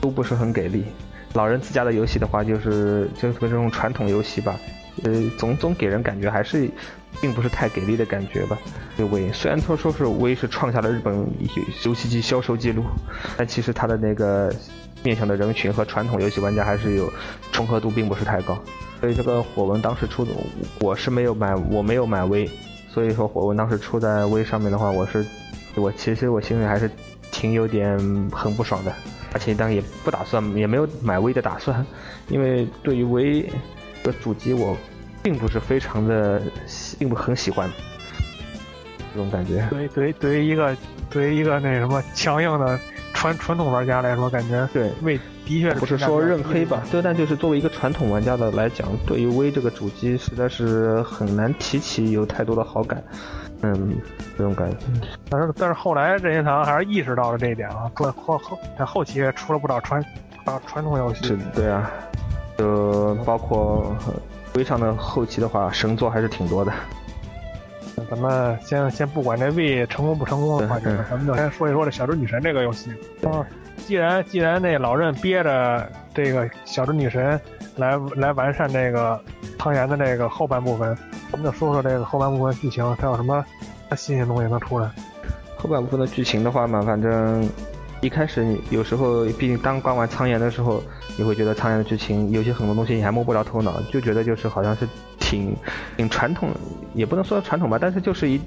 [0.00, 0.84] 都不是很给力。
[1.34, 4.58] 老人自家的游戏的话，就是就是这种传统游戏吧，
[5.04, 6.68] 呃，总总给人感觉还是
[7.20, 8.58] 并不是太给力的感觉吧。
[8.96, 11.26] 对虽然说说是威是创下了日本
[11.84, 12.82] 游戏机销售记录，
[13.36, 14.52] 但其实它的那个
[15.04, 17.12] 面向的人群和传统游戏玩家还是有
[17.52, 18.58] 重合度并不是太高。
[19.00, 20.32] 所以这个火纹当时出的，
[20.80, 22.50] 我是没有买，我没有买 V，，
[22.88, 25.24] 所以说火纹当时出在 V 上面的话，我是
[25.76, 26.90] 我其实我心里还是
[27.30, 27.96] 挺有点
[28.32, 28.92] 很不爽的。
[29.32, 31.84] 而且当然也不打算，也没有买 V 的打算，
[32.28, 33.50] 因为对于 V
[34.02, 34.76] 的主机我
[35.22, 36.40] 并不是非常的，
[36.98, 37.70] 并不很喜欢
[39.12, 39.66] 这种感觉。
[39.70, 40.76] 对对，对于一个
[41.10, 42.78] 对于一个那什么强硬的
[43.12, 53.02] 传传统玩家来说，感觉对 V 的确不是说认黑吧，对，但就是作为一个传统玩家的来讲，对于 V 这个主机实在是很难提起有太多的好感。
[53.62, 53.96] 嗯，
[54.36, 54.76] 这种感觉。
[55.28, 60.00] 但是但是后来任天堂还是意识到了这一点啊，后后后在后期出了不少传
[60.44, 61.24] 啊传统游戏。
[61.26, 61.90] 是，对啊，
[62.56, 63.96] 就包括
[64.54, 66.72] 微上的后期的话，神作还是挺多的。
[68.08, 72.90] 咱们先先不管这 V 成功不成功的话题，咱们就先说一说这小猪女神这个游戏。
[73.24, 73.44] 啊，
[73.86, 77.38] 既然既然那老任憋着这个小猪女神
[77.78, 79.18] 来来完善这个
[79.56, 80.96] 汤圆的这个后半部分。
[81.30, 83.44] 我们就说说这个后半部分剧情，它有什么
[83.96, 84.90] 新鲜东西能出来？
[85.56, 87.48] 后半部分的剧情的话嘛，反正
[88.00, 90.82] 一开始有时候，毕竟刚逛完苍岩的时候，
[91.16, 95.54] 你会觉得苍岩的剧情有些很多东西你还摸不着头脑，就觉得就是好像是挺
[95.96, 96.48] 挺传统，
[96.94, 98.40] 也不能说传统吧，但是就是一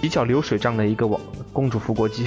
[0.00, 1.20] 比较流水账的一个王
[1.52, 2.26] 公主复国记，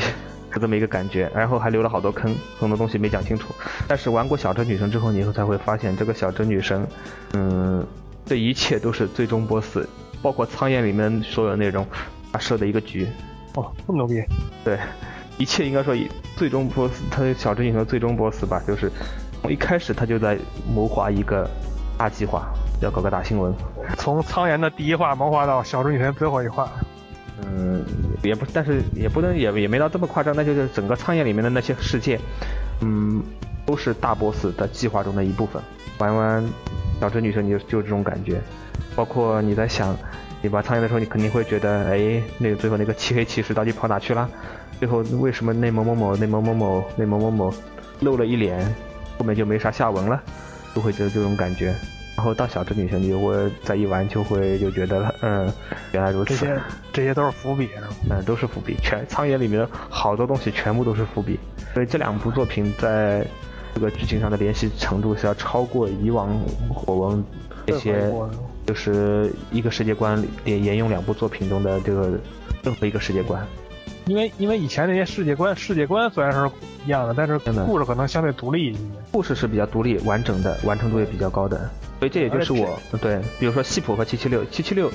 [0.57, 1.31] 就这么一个感觉。
[1.35, 3.53] 然后还留了好多坑，很多东西没讲清楚。
[3.87, 6.87] 但是玩过小镇女神之后，你才会发现这个小镇女神，
[7.33, 7.85] 嗯。
[8.25, 9.87] 这一切都是最终 BOSS，
[10.21, 11.87] 包括苍岩里面所有内容，
[12.33, 13.07] 他设的一个局。
[13.55, 14.21] 哦，这么牛逼！
[14.65, 14.77] 对，
[15.37, 15.95] 一切应该说
[16.35, 18.91] 最终 BOSS，他小镇女神最终 BOSS 吧，就是
[19.41, 20.37] 从一开始他就在
[20.69, 21.49] 谋划一个
[21.97, 22.49] 大计划，
[22.81, 23.53] 要搞个大新闻。
[23.95, 26.69] 从苍岩的第一话谋划到小镇女神最后一话。
[27.43, 27.83] 嗯，
[28.23, 32.19] 也不，但是也不能也也没到这么夸张，那就是整个苍岩里面的那些世界，
[32.81, 33.21] 嗯，
[33.65, 35.61] 都是大 BOSS 的计划中的一部分。
[35.99, 36.43] 玩完。
[36.99, 38.41] 小智女神，你就就这种感觉，
[38.95, 39.95] 包括你在想，
[40.41, 44.27] 你玩苍蝇的时候，你肯定会觉得，哎，那个最后那个漆黑骑士到底跑哪去了？
[44.79, 47.53] 最后为什么那某某某、那某某某、那某某某
[47.99, 48.73] 露了一脸，
[49.19, 50.19] 后面就没啥下文了？
[50.73, 51.75] 就会觉得这种感觉。
[52.17, 55.49] 然后到小智女神，你会再一玩就会就觉得，嗯，
[55.93, 56.35] 原来如此。
[56.35, 56.61] 这些
[56.91, 57.69] 这些都是伏笔？
[58.09, 58.75] 嗯，都是伏笔。
[58.81, 61.39] 全苍野里面好多东西全部都是伏笔。
[61.73, 63.25] 所以这两部作品在。
[63.75, 66.35] 这个剧情上的联系程度是要超过以往
[66.73, 67.23] 火纹
[67.67, 68.11] 那些，
[68.65, 72.17] 就是一个世界观连沿用两部作品中的这个
[72.63, 73.45] 任何一个世界观。
[74.07, 76.49] 因为因为以前那些世界观世界观虽然是
[76.87, 77.37] 一样的，但是
[77.67, 78.79] 故事可能相对独立一些。
[79.11, 81.69] 故事是比较独立完整的，完成度也比较高的。
[81.99, 84.91] 所以这也就是我对，比如说西普和七七六，七七六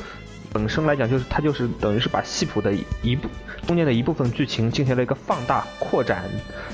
[0.52, 2.72] 本身来讲就是它就是等于是把西普的
[3.02, 3.28] 一部
[3.66, 6.24] 中间的一部分剧情进行了一个放大扩展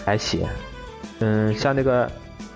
[0.05, 0.47] 来写。
[1.21, 2.11] 嗯，像那个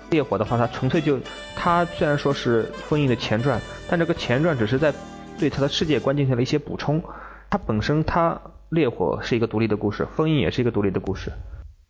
[0.09, 1.19] 烈火的话，它纯粹就，
[1.55, 3.59] 它虽然说是封印的前传，
[3.89, 4.93] 但这个前传只是在
[5.39, 7.01] 对它的世界观进行了一些补充。
[7.49, 11.31] 它本身它烈火是一个独立的故事，封印也是一个独立的故事。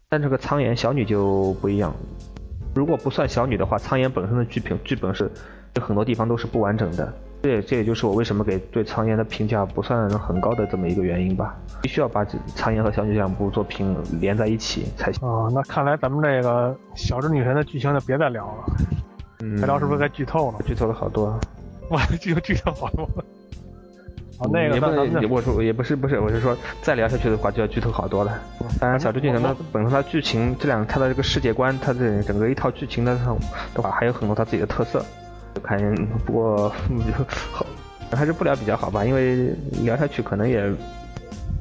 [0.09, 1.93] 但这个苍岩小女就不一样，
[2.75, 5.31] 如果不算小女的话，苍岩本身的剧本剧本是
[5.75, 7.13] 有很多地方都是不完整的。
[7.41, 11.55] 这也这也就是我为什么给对苍岩的评价不算很高的这么一个原因吧。
[11.81, 12.23] 必须要把
[12.55, 15.27] 苍岩和小女这两部作品连在一起才行。
[15.27, 18.63] 哦，那看来咱们这个小智女神的剧情就别再聊了。
[19.41, 20.59] 嗯，再聊是不是该剧透了？
[20.65, 21.37] 剧透了好多。
[21.89, 23.03] 哇，剧剧透好多。
[24.39, 28.39] 哦，那个也不能，我说也不是不是，我是说再聊下去的话就要剧透好多了。
[28.79, 33.19] 当然，小智女神它本身它剧情这两它的这个世界观，它的整个一套剧情的
[33.75, 35.05] 的话，还有很多它自己的特色。
[35.63, 35.79] 看，
[36.25, 36.69] 不过
[37.51, 37.65] 好，
[38.11, 40.71] 还是不聊比较好吧，因为聊下去可能也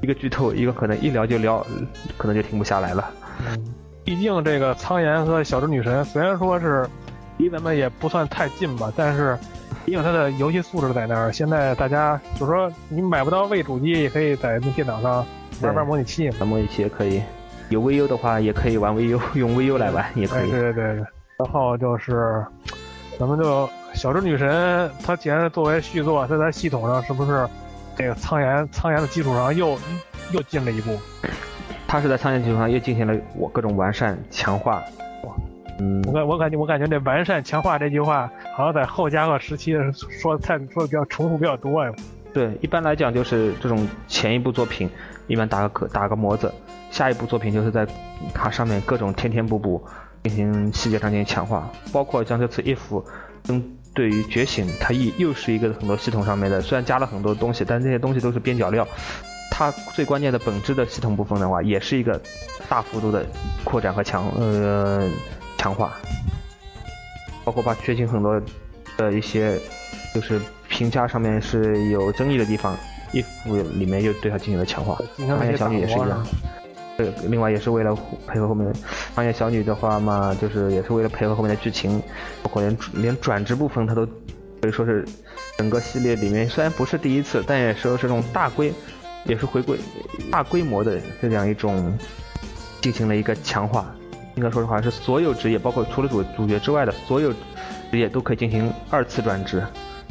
[0.03, 1.65] 一个剧透，一个可能一聊就聊，
[2.19, 3.11] 可能就停不下来了。
[3.47, 3.75] 嗯，
[4.05, 6.87] 毕竟这个苍岩和小智女神虽然说是
[7.39, 9.39] 离咱们也不算太近吧，但是
[9.87, 11.33] 毕竟它的游戏素质在那儿。
[11.33, 15.25] 现在大家就说你买不到位主机，也可以在电脑上
[15.63, 17.23] 玩玩模拟器，玩模拟器也可以。
[17.69, 20.51] 有 VU 的话，也可以玩 VU，用 VU 来玩也可以。
[20.51, 21.07] 对对对对。
[21.39, 22.45] 然后就是
[23.19, 23.71] 咱们就。
[24.03, 27.49] 小智女神，它既然作为续作，在它系统上是不是
[27.95, 29.79] 这个苍岩苍岩的基础上又
[30.33, 30.99] 又进了一步。
[31.87, 34.83] 它是在苍岩基础上又进行了我各种完善强化。
[35.79, 41.93] 嗯，我感我感觉我感觉这完善强化这句话，好像在后加贺时期说的太说的比较重复比较多呀。
[42.35, 44.91] 对，一般来讲就是这种前一部作品，
[45.29, 46.53] 一般打个壳打个模子，
[46.91, 47.87] 下一部作品就是在
[48.35, 49.81] 它上面各种添添补补，
[50.25, 53.05] 进行细节上进行强化，包括像这次 if
[53.45, 53.63] 针
[53.95, 58.87] 对于觉醒，它又又是一个很多系统上面的，虽然加了很多东西，但这些东西都是边角料。
[59.51, 62.19] 它最关键的本质的系统部分的话，也是一个
[62.71, 63.25] 大幅度的
[63.65, 65.07] 扩展和强呃
[65.59, 65.93] 强化，
[67.45, 68.41] 包括把觉醒很多
[68.97, 69.61] 的一些
[70.15, 70.41] 就是
[70.71, 72.75] 评价上面是有争议的地方
[73.13, 73.25] ，if
[73.79, 74.99] 里面又对它进行了强化。
[75.19, 76.27] 苍岩小女也是一样。
[76.97, 78.73] 对，另外也是为了配合后面
[79.15, 82.03] 苍岩小女的话嘛，就是也是为了配合后面的剧情，
[82.43, 84.07] 包括连连转职部分它都
[84.61, 85.05] 可以说是
[85.57, 88.73] 整个系列里面虽然不是第一次，但也是这种大规。
[89.25, 89.79] 也是回归
[90.33, 91.97] 大规模的这样一种
[92.81, 93.95] 进行了一个强化，
[94.35, 97.33] 应该说实话是所有职业，包括除了主主角之外的所有
[97.93, 99.63] 职业都可以进行二次转职。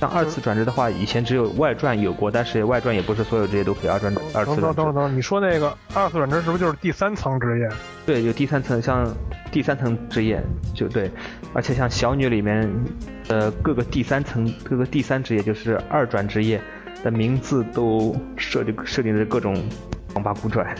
[0.02, 4.60] 像二次转职的话，以前只有外传有过，但是外传也不是所有职业都可以二转二次。
[4.60, 7.70] 等等等，你说那个二次转职是不是就是第三层职业？
[8.04, 9.08] 对，有第三层，像
[9.52, 10.44] 第三层职业
[10.74, 11.12] 就对，
[11.54, 12.68] 而且像小女里面
[13.28, 16.60] 呃各个第三层各个第三职业就是二转职业。
[17.04, 19.60] 的名字都设定设定的各种
[20.14, 20.76] 王八古拽，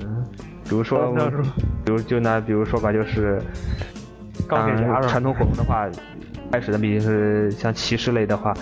[0.00, 0.22] 嗯，
[0.64, 1.14] 比如说，
[1.82, 3.40] 比如就拿比如说吧，就是
[4.46, 5.88] 钢铁侠传统火龙的话，
[6.52, 8.52] 开始的毕竟是像骑士类的话，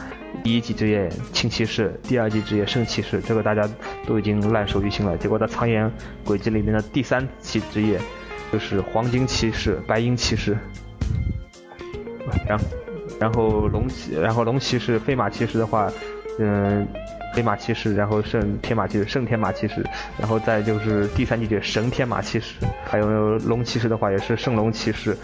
[0.44, 3.68] 第一级职业轻骑士，第二级职业圣骑士，这个大家
[4.06, 5.18] 都已经烂熟于心了。
[5.18, 5.90] 结果在苍岩
[6.24, 8.00] 轨迹里面的第三级职业
[8.52, 10.56] 就是黄金骑士、白银骑士，
[12.46, 12.64] 然后
[13.18, 15.90] 然后龙骑，然后龙骑士、飞马骑士的话。
[16.38, 16.86] 嗯，
[17.34, 19.84] 飞马骑士，然后圣天马骑士，圣天马骑士，
[20.16, 22.54] 然后再就是第三季节神天马骑士，
[22.86, 25.14] 还有龙骑士的话也是圣龙骑士，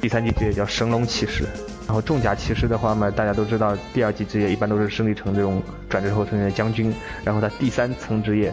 [0.00, 1.44] 第三季职业叫神龙骑士，
[1.86, 6.94] 然后重甲骑士的话嘛，大家都知道第二季职业一般都是升级成这种转职后成为将军，
[7.24, 8.52] 然后他第三层职业，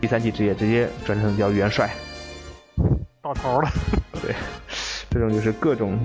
[0.00, 1.90] 第三季职业直接转成叫元帅，
[3.22, 3.68] 到头了，
[4.22, 4.34] 对，
[5.10, 5.98] 这种就是各种，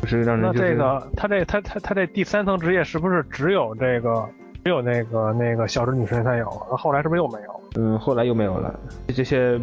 [0.00, 4.28] 就是让人那这个他这他他他这第三层职业是不是只有这个？
[4.64, 7.60] 只有那个那个小智女神才有，后来是不是又没有？
[7.80, 8.72] 嗯，后来又没有了。
[9.08, 9.60] 这些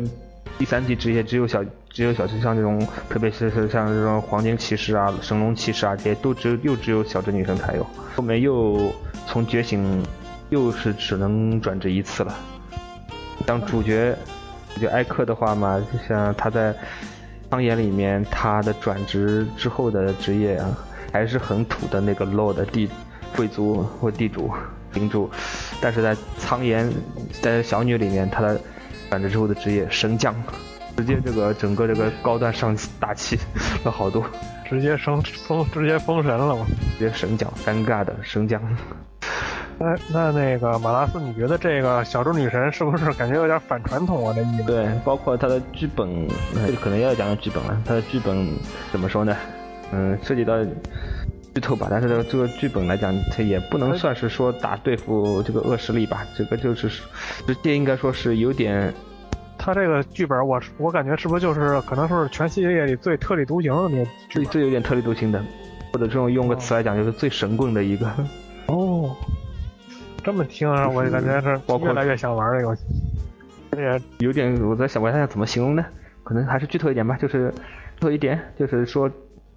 [0.59, 7.87] 第三级职业只有小只有小像这种，特别是是像这种黄金骑士啊、神龙骑士啊这些，都只有又只有小智女神才有。
[8.13, 8.91] 后面又
[9.25, 10.03] 从觉醒，
[10.49, 12.35] 又是只能转职一次了。
[13.45, 14.13] 当主角
[14.81, 16.75] 就艾克的话嘛，就像他在
[17.49, 20.77] 苍岩里面，他的转职之后的职业啊，
[21.13, 22.89] 还是很土的那个 lord 地
[23.33, 24.51] 贵族或地主。
[24.95, 25.29] 领主，
[25.79, 26.91] 但是在苍岩，
[27.43, 28.59] 在小女里面，她的
[29.09, 30.35] 转职之后的职业升降，
[30.95, 33.37] 直接这个整个这个高端上大气
[33.83, 34.23] 了好多，
[34.69, 36.65] 直接升封直接封神了嘛，
[36.97, 38.61] 直接神降，尴尬的升降。
[39.79, 44.33] 哎，那那个马拉斯，你觉得这个小猪女神是不是感觉有点反传统啊？
[44.35, 44.63] 这意思？
[44.63, 46.27] 对，包括她的剧本，
[46.67, 47.81] 这可能要讲讲剧本了。
[47.85, 48.47] 她的剧本
[48.91, 49.35] 怎么说呢？
[49.91, 50.53] 嗯，涉及到。
[51.59, 56.87] 剧透吧，但是这个这个剧本来讲，它也不能算是说打对付这个恶势力吧，这个就是
[57.45, 58.93] 直接应该说是有点。
[59.57, 65.43] 他这个剧本，我我感觉是不是就是可能说是全系列里最特立独行的那最最有点特立独行的，
[65.91, 68.09] 或者这种用个词来讲，就是最神棍的一个。
[68.67, 69.13] 哦，
[70.23, 72.83] 这么听啊，我感觉是越来越想玩这个游戏。
[73.75, 75.85] 也有点我在想，我想想怎么形容呢？
[76.23, 77.53] 可能还是剧透一点吧，就是
[77.97, 79.11] 剧透一点，就是说。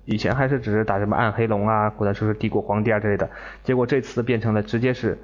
[0.04, 3.28] 以前还是只是打什么暗黑龙啊，或者说是帝国皇帝啊之类的，
[3.62, 5.16] 结果这次变成了直接是，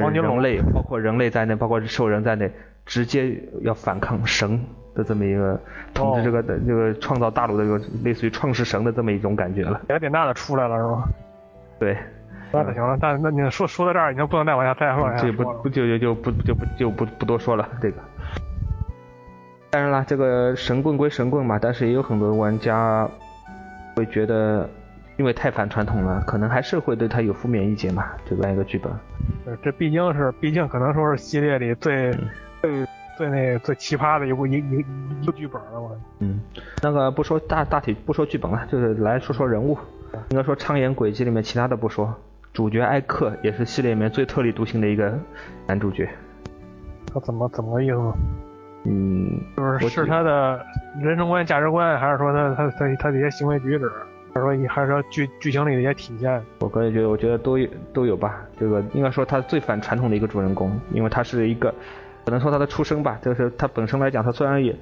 [0.00, 2.50] 黄金龙类，包括人类在内，包括兽人在内，
[2.86, 4.58] 直接要反抗神
[4.94, 5.60] 的这么一个
[5.94, 9.80] 统治这个的这个创造大陆的这个类似于创世神的这么一种感觉了。
[9.88, 11.04] 雅典娜的出来了是吗？
[11.78, 11.96] 对，
[12.52, 12.96] 那就行了。
[13.00, 15.22] 但那你说说到这儿已经不能再往下再往下。
[15.22, 17.96] 这不不就就就不就不就不不多说了这个。
[19.72, 23.08] 当然啦，这个神棍归神棍嘛，但是也有很多玩家
[23.96, 24.68] 会觉得，
[25.16, 28.04] 因为太反传统了，可能还是会对他有负面意见嘛。
[28.26, 28.92] 这样一个剧本，
[29.62, 32.12] 这毕竟是，毕竟可能说是系列里最
[32.60, 34.84] 最最那最奇葩的一部一一
[35.22, 35.90] 一个剧本了嘛。
[36.18, 36.38] 嗯，
[36.82, 39.78] 那个不说大大体不说剧本了，就是来说说人物。
[40.28, 42.14] 应该说苍岩轨迹里面其他的不说，
[42.52, 45.18] 主角艾克也是系列里面最特立独行的一个
[45.66, 46.06] 男主角。
[47.14, 47.96] 他怎么怎么个意思？
[48.84, 50.64] 嗯，就是是他的
[51.00, 53.90] 人生观、价值观，还是说他他他他的一些行为举止？
[54.34, 56.42] 还是说还是说剧剧情里的一些体现？
[56.60, 58.40] 我个人觉得，我觉得都有都有吧。
[58.58, 61.72] 这个应该说他最反传统的一个主人公，因为他是一个，
[62.24, 64.74] 可能说他的出生吧，就是他本身来讲，他虽然也，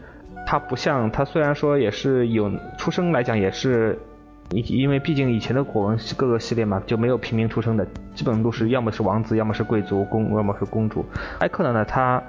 [0.46, 3.98] 他不像他虽然说也是有出生来讲也是，
[4.50, 7.84] 因因为毕竟以前的古文各个系列嘛，就没有平民出生的，
[8.14, 11.04] 基本都是要么是王子，要么是贵族公，要么是公主。
[11.40, 12.22] 艾克呢，他。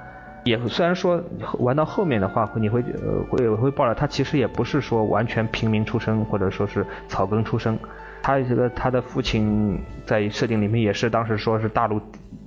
[0.43, 1.21] 也虽然说
[1.59, 7.77] 玩到后面的话，你会呃会会爆料，他其实也不是说完全平民出身，或者说是草根出身。
[8.23, 11.99] 他这个他的父亲在设定里面也是当时说是大陆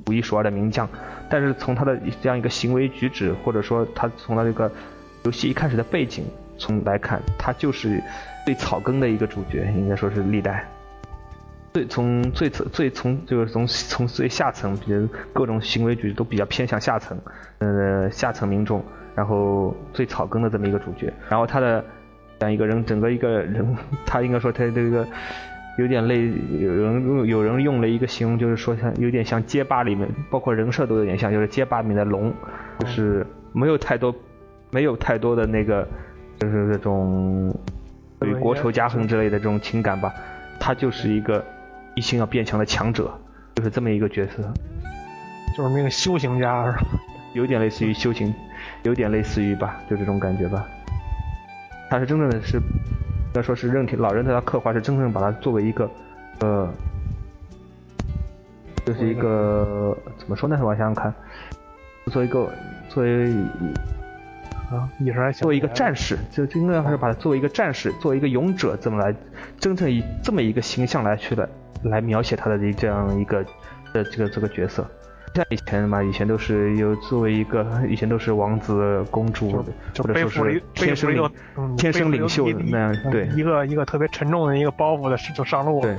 [0.07, 0.89] 数一数二的名将，
[1.29, 4.71] 但是从他的这样一个行为举止，或者说他从他这个
[5.25, 6.25] 游戏一开始的背景
[6.59, 8.03] 从来看，他就是
[8.45, 10.65] 最草根的一个主角，应该说是历代。
[11.75, 17.19] 最从最最从就是从从最下层，比如各种行为举止都比较偏向下层，
[17.59, 18.81] 呃下层民众，
[19.17, 21.85] 然后最草根的这么一个主角，然后他的
[22.39, 25.05] 这样一个人，整个一个人，他应该说他这个
[25.77, 32.33] 有点类，有人有人用了一个形容，就是说像有点像街霸里面，包括人设都有点像，就是街霸里面的龙，
[32.79, 34.15] 就是没有太多
[34.71, 35.85] 没有太多的那个
[36.39, 37.53] 就是这种
[38.21, 39.41] 对国仇家恨之类的。
[39.41, 40.15] 这种情感吧，
[40.61, 41.45] 他就是一个。
[41.95, 43.13] 一心要变强的强者，
[43.55, 44.43] 就是这么一个角色，
[45.57, 46.85] 就是那个修行家是吧？
[47.35, 48.33] 有点类似于修行，
[48.83, 50.65] 有点类似于吧，就这种感觉吧。
[51.91, 52.61] 他是真正的是，
[53.35, 55.91] 要说是任天老人对他刻画是真正把他作为一个，
[56.41, 56.69] 呃，
[58.85, 60.59] 就是一个怎么说呢？
[60.63, 61.15] 我想想看，
[62.07, 62.53] 作为一个
[62.89, 63.33] 作为
[64.71, 69.15] 啊，一直还作为一个战士，就就应该还是把他作为一个战士，作为一个勇者，这么来
[69.61, 71.49] 真正以这么一个形象来去的。
[71.85, 73.45] 来描写他的这这样一个
[73.93, 74.87] 的这个这个角色，
[75.35, 79.51] 像以前嘛，以前都是有作为一个，以前都是王子公主，
[79.99, 81.31] 或者说是天生领
[81.77, 85.81] 天生领袖那样，对，一个一个特别沉重的一个包袱的就上路。
[85.83, 85.97] 对，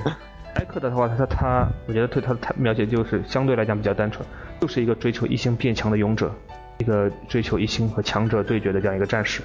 [0.56, 4.26] 艾克的话，他他，我觉得对他他描写就是相对来讲比较单纯，
[4.60, 6.32] 就是一个追求一心变强的勇者，
[6.78, 9.42] 一个追求一心和强者对决的这样一个战士，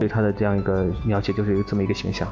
[0.00, 2.26] 对他的这样一个描写就是有这么一个形象。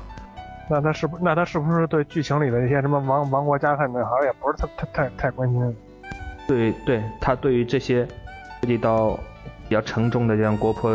[0.70, 1.18] 那他是不？
[1.20, 5.76] 那他是不是对剧情里的一些什么亡亡国家恨的，好像也不是太太太太关心？
[6.46, 8.06] 对对，他对于这些
[8.60, 9.18] 涉及到
[9.68, 10.90] 比较沉重的这样国破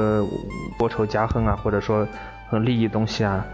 [0.78, 2.08] 国仇家恨啊，或者说
[2.50, 3.46] 和利益东西啊，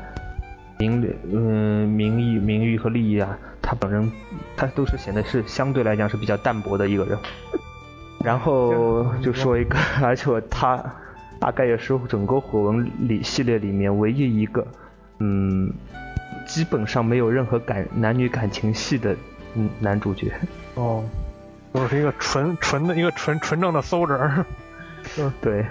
[0.77, 1.01] 名
[1.31, 4.11] 嗯名誉名誉和利益啊，他本人
[4.57, 7.17] 他都是显得是相对来讲是比较淡薄的一个人。
[8.23, 10.81] 然后就说一个， 而且他
[11.39, 14.65] 大概也是整个火纹里系列里面唯一一个
[15.19, 15.71] 嗯。
[16.55, 19.13] 基本上没有任何感男女感情戏的
[19.55, 20.31] 嗯男主角
[20.75, 21.03] 哦，
[21.73, 24.45] 就是一个纯纯的一个纯纯正的 soldier，
[25.19, 25.65] 嗯 对，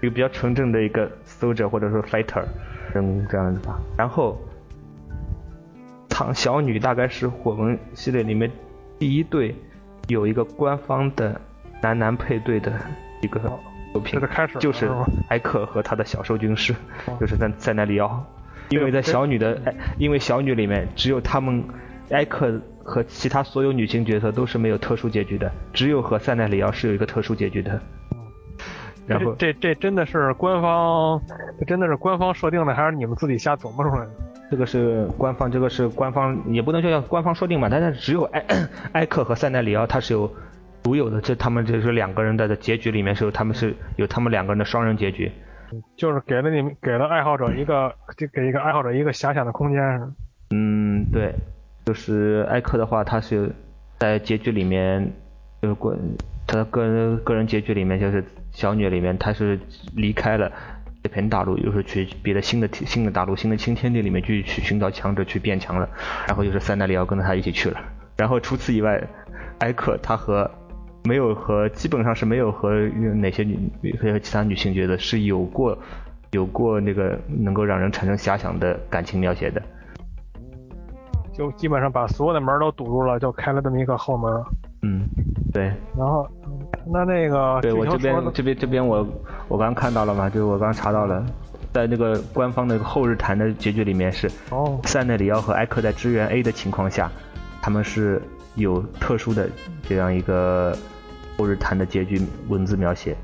[0.00, 2.42] 一个比较纯正的一个 soldier 或者说 fighter
[2.96, 3.78] 嗯这样子吧。
[3.96, 4.36] 然后，
[6.08, 8.50] 唐小女大概是火纹系列里面
[8.98, 9.54] 第一对
[10.08, 11.40] 有一个官方的
[11.80, 12.72] 男男配对的
[13.22, 13.38] 一个
[13.92, 14.20] 作品，
[14.58, 14.90] 就是
[15.28, 16.74] 艾克和他的小兽军师，
[17.20, 18.24] 就是在塞奈利奥。
[18.70, 19.60] 因为在小女的，
[19.98, 21.62] 因为小女里面只有他们
[22.10, 27.80] 艾克和其他所有女性角色都是没有特殊结局的，只有和塞奈里奥是有一个特殊结局的。
[29.06, 31.20] 然后这这真的是官方，
[31.58, 34.10] 这真的是官方设定的，还是你们自己瞎琢磨出来的？
[34.50, 38.44] 这个是官方，这个是官方，也不能说叫官方设定吧，但是只有艾
[38.92, 40.30] 艾克和塞奈里奥他是有
[40.82, 45.30] 独有的，这他们这是两个人的结局里面是有他们是有他们两个人的双人结局。
[45.96, 49.80] 就是给了你们，给了爱好者一个，就给一个爱好者一个遐想的空间。
[50.50, 51.34] 嗯，对，
[51.84, 53.50] 就是艾克的话，他是
[53.98, 55.12] 在结局里面，
[55.62, 55.96] 就是过
[56.46, 59.58] 他的个人个人结局里面，就是小女里面，他是
[59.94, 60.50] 离开了
[61.02, 65.88] 这片大陆，又是去别的新的新的大陆、新的新天地里面去去寻找强者去变强了。
[66.26, 67.80] 然后就是塞纳里奥跟着他一起去了。
[68.16, 69.02] 然后除此以外，
[69.58, 70.50] 艾克他和。
[71.06, 72.72] 没有和基本上是没有和
[73.14, 75.76] 哪些女和其他女性角色是有过
[76.30, 79.62] 有过那个能够让人产生遐想的感情描写的，
[81.34, 84.32] 就基本上把所有的门都堵住了，就开了这么一个后门。
[84.80, 85.02] 嗯，
[85.52, 85.64] 对。
[85.94, 86.26] 然后
[86.86, 89.06] 那那个对我这边这边这边我
[89.48, 91.22] 我刚看到了嘛，就是我刚查到了，
[91.74, 97.12] 在那个官方的后日谈的结局里面是哦，塞内里奥和艾克在支援 A 的情况下，
[97.60, 98.22] 他们是
[98.54, 99.46] 有特殊的
[99.82, 100.74] 这样一个。
[101.36, 103.16] 后日谈的结局文字描写，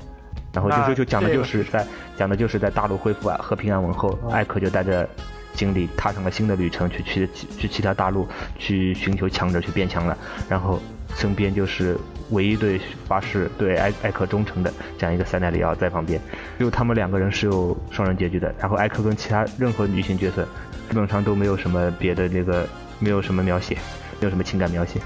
[0.53, 1.85] 然后就就就讲的就是在
[2.17, 5.07] 讲的就是在大陆恢复和平安稳后，艾克就带着
[5.53, 10.17] 经理踏上了新的旅程，去去去其他大陆去寻求强者去变强了。
[10.49, 10.79] 然后
[11.15, 11.97] 身边就是
[12.29, 16.19] 唯一对发誓对艾艾克忠诚的这样一个塞奈里奥在旁边，
[16.57, 18.53] 只有他们两个人是有双人结局的。
[18.59, 20.47] 然后艾克跟其他任何女性角色
[20.89, 22.67] 基本上都没有什么别的那个，
[22.99, 23.75] 没有什么描写，
[24.19, 24.99] 没有什么情感描写。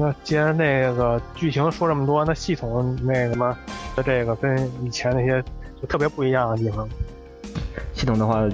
[0.00, 3.54] 那既然那个剧情说这么多，那系统那个嘛，
[4.04, 5.44] 这个跟以前那些
[5.80, 6.88] 就特别不一样的地方。
[7.92, 8.48] 系统的话，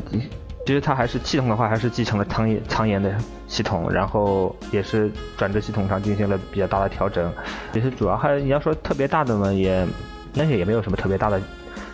[0.66, 3.14] 其实它还是系统的话，还是继承了苍岩苍岩的
[3.46, 7.32] 系统，然后也是转职系统上进行了比较大的调整。
[7.72, 9.86] 其实主要还你要说特别大的嘛，也
[10.34, 11.40] 那些也没有什么特别大的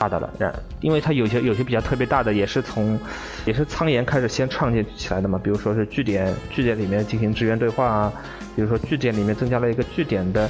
[0.02, 0.32] 大的了。
[0.38, 2.98] 然因为它有些有些比较特别大的，也是从
[3.44, 5.40] 也是苍岩开始先创建起来的嘛。
[5.42, 8.12] 比如说是据点据点里面进行支援对话啊，
[8.56, 10.48] 比如说据点里面增加了一个据点的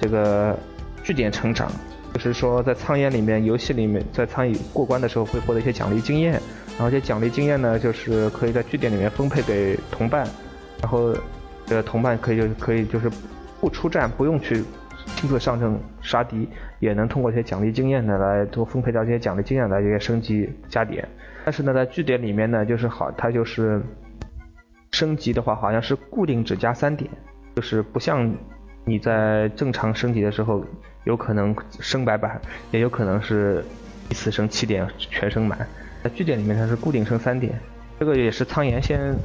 [0.00, 0.58] 这个
[1.02, 1.70] 据点成长。
[2.12, 6.32] 就是说，在苍岩里面，游戏里面，在参与过关的时候会获得一些奖励经验，
[6.76, 10.26] 然后这些奖励经验呢，就是可以在据点里面分配给同伴，
[10.82, 11.14] 然后
[11.66, 13.08] 这个同伴可以就可以就是
[13.60, 14.64] 不出战，不用去
[15.16, 16.48] 亲自上阵杀敌，
[16.78, 21.06] 也能通过这些奖励经验呢来多分配到这些奖励经验来这些升级加点。
[21.44, 23.82] 但是呢，在据点里面呢，就是好，它就是
[24.92, 27.10] 升级的话，好像是固定只加三点，
[27.54, 28.34] 就是不像
[28.84, 30.64] 你在正常升级的时候。
[31.04, 32.38] 有可能升白板，
[32.72, 33.64] 也有可能是
[34.10, 35.66] 一次升七点全升满。
[36.04, 37.58] 在据点里面它是固定升三点，
[37.98, 39.16] 这个也是苍岩先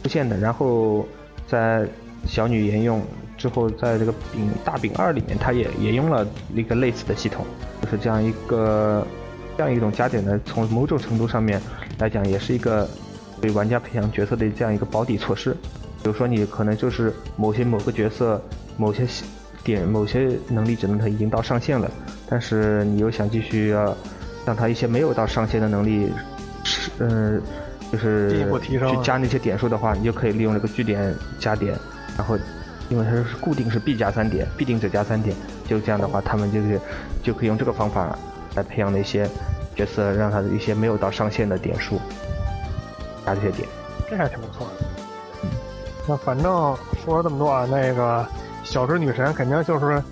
[0.00, 0.38] 出现的。
[0.38, 1.04] 然后
[1.44, 1.84] 在
[2.24, 3.02] 小女沿用
[3.44, 7.44] 之后，在这个饼大饼二里面，它也也用了一个类似的系统，
[7.82, 9.06] 就是这样一个
[9.58, 10.40] 这样一种加点呢。
[10.46, 11.60] 从某种程度上面
[11.98, 12.88] 来讲，也是一个
[13.40, 15.54] 对玩家培养角色的这样一个保底措施。
[16.02, 18.40] 比如说你可能就是某些某个角色
[18.78, 19.06] 某些。
[19.64, 21.90] 点某些能力只能它已经到上限了，
[22.28, 23.96] 但是你又想继续要
[24.44, 26.12] 让它一些没有到上限的能力，
[26.64, 27.40] 是嗯，
[27.90, 31.74] 就是去加那些点数的话，你就可以利用这个据点加点，
[32.14, 32.36] 然后
[32.94, 35.34] 因为它是固定是必加三点，必定只加三点，
[35.66, 36.80] 就这样的话，他们就是
[37.22, 38.16] 就可以用这个方法
[38.54, 39.28] 来培养那些
[39.74, 42.00] 角色，让他的一些没有到上限的点数
[43.26, 43.68] 加这些点，
[44.08, 44.86] 这还挺不错的。
[45.42, 45.50] 嗯
[46.06, 48.24] 那反正说了这么多啊，那个。
[48.66, 50.02] 小智女神肯定就是，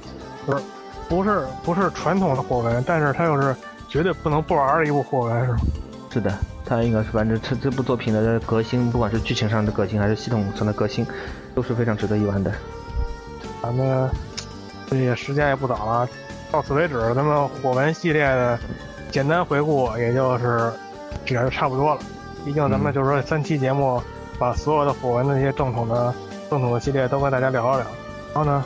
[0.44, 0.62] 不是
[1.08, 3.56] 不是不是传统的火纹，但是它又是
[3.88, 5.58] 绝对不能不玩的一部火纹，是吗？
[6.10, 11.06] 是的，它应该是反正这这部作品的革新，不管是剧情上的革新还是系统上的革新，
[11.54, 12.52] 都是非常值得一玩的。
[13.62, 14.10] 咱们
[14.88, 16.08] 这也时间也不早了，
[16.50, 18.58] 到此为止，咱们火纹系列的
[19.10, 20.72] 简单回顾也就是
[21.26, 22.00] 也就差不多了。
[22.44, 24.02] 毕竟咱们就是说三期节目，
[24.38, 26.12] 把所有的火纹的那些正统的
[26.50, 27.86] 正统的系列都跟大家聊了聊。
[28.34, 28.64] 然后呢，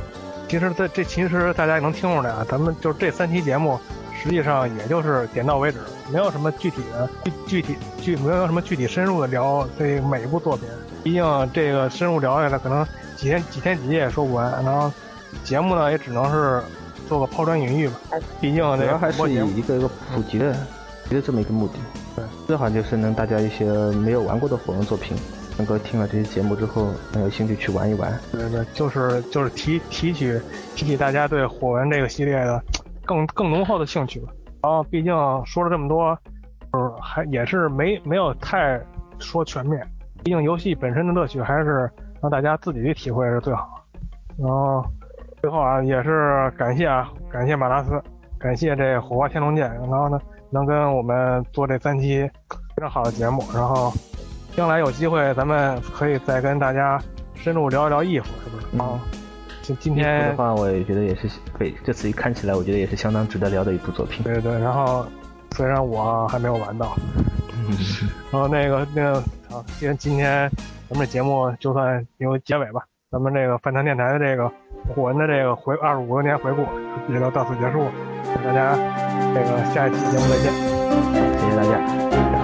[0.48, 3.78] 其实这这其实大家也能听出来啊，咱们就这三期节目，
[4.14, 5.78] 实际上也就是点到为止，
[6.10, 10.66] 没有什么具体的具具体具没有什么具体深入的聊这每一部作品。
[11.06, 12.84] 毕竟这个深入聊下来，可能
[13.14, 14.50] 几天几天几夜也说不完。
[14.64, 14.92] 然后
[15.44, 16.60] 节目呢，也只能是
[17.06, 17.94] 做个抛砖引玉吧。
[18.40, 20.52] 毕竟主要还是以一个一个普及的，
[21.08, 21.74] 的这么一个目的。
[22.16, 25.16] 对，最好就是能大家一些没有玩过的火纹作品。
[25.56, 28.12] 能够听了这些节目之后，能有兴趣去玩一玩。
[28.32, 30.40] 对对，就是就是提提取
[30.74, 32.60] 提起大家对火纹这个系列的
[33.04, 34.32] 更更浓厚的兴趣吧。
[34.60, 35.14] 然后毕竟
[35.46, 36.18] 说了这么多，
[36.72, 38.80] 就是还也是没没有太
[39.20, 39.80] 说全面。
[40.26, 41.88] 毕竟游戏本身的乐趣还是
[42.20, 43.80] 让大家自己去体会是最好。
[44.36, 44.84] 然后
[45.40, 48.02] 最后啊，也是感谢啊，感谢马拉斯，
[48.36, 50.18] 感谢这火花天龙剑，然后呢
[50.50, 52.28] 能跟我们做这三期
[52.74, 53.92] 非常好的节目，然后。
[54.56, 56.98] 将来有机会，咱们可以再跟大家
[57.34, 58.82] 深入聊一聊衣服，是不是？
[58.82, 58.98] 啊，
[59.60, 64.24] 今今天的话，我也觉得也是，对，这次一看起来，我觉得也是相当值得聊的一部作品。
[64.24, 65.04] 对对，然后
[65.50, 66.96] 虽然我还没有玩到，
[68.32, 70.50] 然后那个那个，好，既然今天
[70.88, 74.50] 咱们这节目就算有结尾吧，咱们这个饭堂电台的这个
[74.94, 76.62] 火纹的这个回二十五周年回顾
[77.08, 77.86] 也就到此结束，
[78.44, 78.74] 大家
[79.34, 80.52] 这个下一期节目再见，
[81.38, 82.35] 谢谢大家。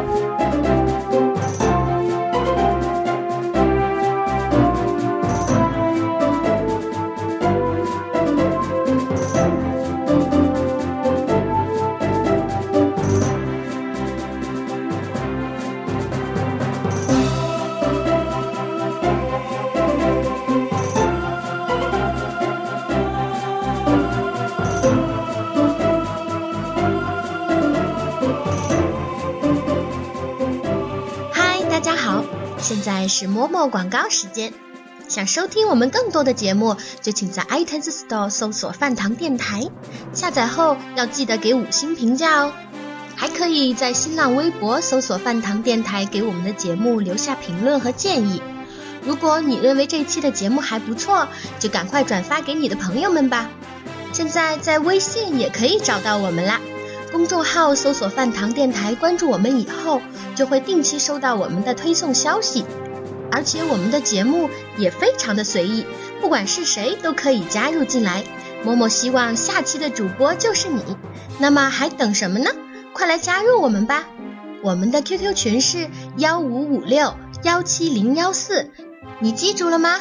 [32.82, 34.52] 现在是摸摸广告时间，
[35.06, 39.62] 想收听我们更多的节目，就请在 iTunes Store 搜索“饭堂电台”，
[40.12, 42.52] 下载后要记得给五星评价哦。
[43.14, 48.42] 还可以在新浪微博搜索“饭堂电台”，给我们的节目留下评论和建议。
[49.04, 51.28] 如果你认为这期的节目还不错，
[51.60, 53.48] 就赶快转发给你的朋友们吧。
[54.12, 56.60] 现在在微信也可以找到我们啦。
[57.12, 60.00] 公众号搜索“饭堂电台”，关注我们以后，
[60.34, 62.64] 就会定期收到我们的推送消息。
[63.30, 64.48] 而且我们的节目
[64.78, 65.84] 也非常的随意，
[66.22, 68.24] 不管是谁都可以加入进来。
[68.64, 70.82] 某某希望下期的主播就是你，
[71.38, 72.50] 那么还等什么呢？
[72.94, 74.04] 快来加入我们吧！
[74.62, 78.70] 我们的 QQ 群是幺五五六幺七零幺四，
[79.20, 79.98] 你记住了吗？